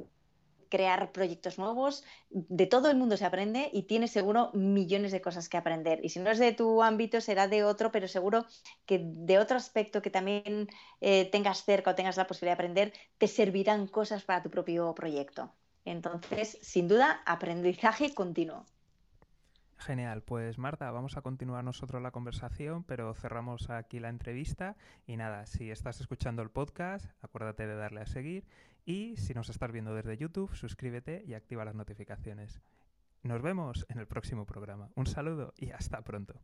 crear 0.69 1.13
proyectos 1.13 1.59
nuevos. 1.59 2.05
De 2.31 2.67
todo 2.67 2.91
el 2.91 2.97
mundo 2.97 3.17
se 3.17 3.25
aprende 3.25 3.71
y 3.73 3.83
tienes 3.83 4.11
seguro 4.11 4.51
millones 4.55 5.13
de 5.13 5.21
cosas 5.21 5.49
que 5.49 5.57
aprender. 5.57 6.01
Y 6.03 6.11
si 6.11 6.21
no 6.21 6.31
es 6.31 6.39
de 6.39 6.53
tu 6.53 6.83
ámbito, 6.83 7.21
será 7.21 7.49
de 7.49 7.65
otro, 7.65 7.91
pero 7.91 8.09
seguro 8.09 8.47
que 8.87 9.01
de 9.05 9.39
otro 9.39 9.57
aspecto 9.57 10.03
que 10.03 10.11
también 10.11 10.69
eh, 11.01 11.27
tengas 11.31 11.65
cerca 11.65 11.91
o 11.91 11.95
tengas 11.95 12.17
la 12.17 12.27
posibilidad 12.27 12.57
de 12.57 12.63
aprender, 12.63 12.93
te 13.19 13.29
servirán 13.29 13.87
cosas 13.87 14.25
para 14.25 14.43
tu 14.43 14.51
propio 14.51 14.95
proyecto. 14.95 15.53
Entonces, 15.85 16.59
sin 16.61 16.89
duda, 16.89 17.23
aprendizaje 17.25 18.15
continuo. 18.15 18.67
Genial, 19.79 20.23
pues 20.23 20.59
Marta, 20.59 20.91
vamos 20.91 21.17
a 21.17 21.23
continuar 21.23 21.63
nosotros 21.63 22.03
la 22.03 22.11
conversación, 22.11 22.83
pero 22.83 23.15
cerramos 23.15 23.71
aquí 23.71 24.01
la 24.01 24.09
entrevista 24.09 24.77
y 25.07 25.17
nada, 25.17 25.47
si 25.47 25.71
estás 25.71 26.01
escuchando 26.01 26.43
el 26.43 26.51
podcast, 26.51 27.07
acuérdate 27.23 27.67
de 27.67 27.77
darle 27.77 28.01
a 28.01 28.07
seguir 28.07 28.45
y 28.85 29.17
si 29.17 29.35
nos 29.35 29.49
estás 29.49 29.73
viendo 29.73 29.95
desde 29.95 30.17
YouTube, 30.17 30.55
suscríbete 30.55 31.23
y 31.27 31.35
activa 31.35 31.65
las 31.65 31.75
notificaciones. 31.75 32.61
Nos 33.23 33.43
vemos 33.43 33.87
en 33.89 33.99
el 33.99 34.07
próximo 34.07 34.47
programa. 34.47 34.91
Un 34.95 35.07
saludo 35.07 35.53
y 35.57 35.71
hasta 35.71 36.03
pronto. 36.03 36.41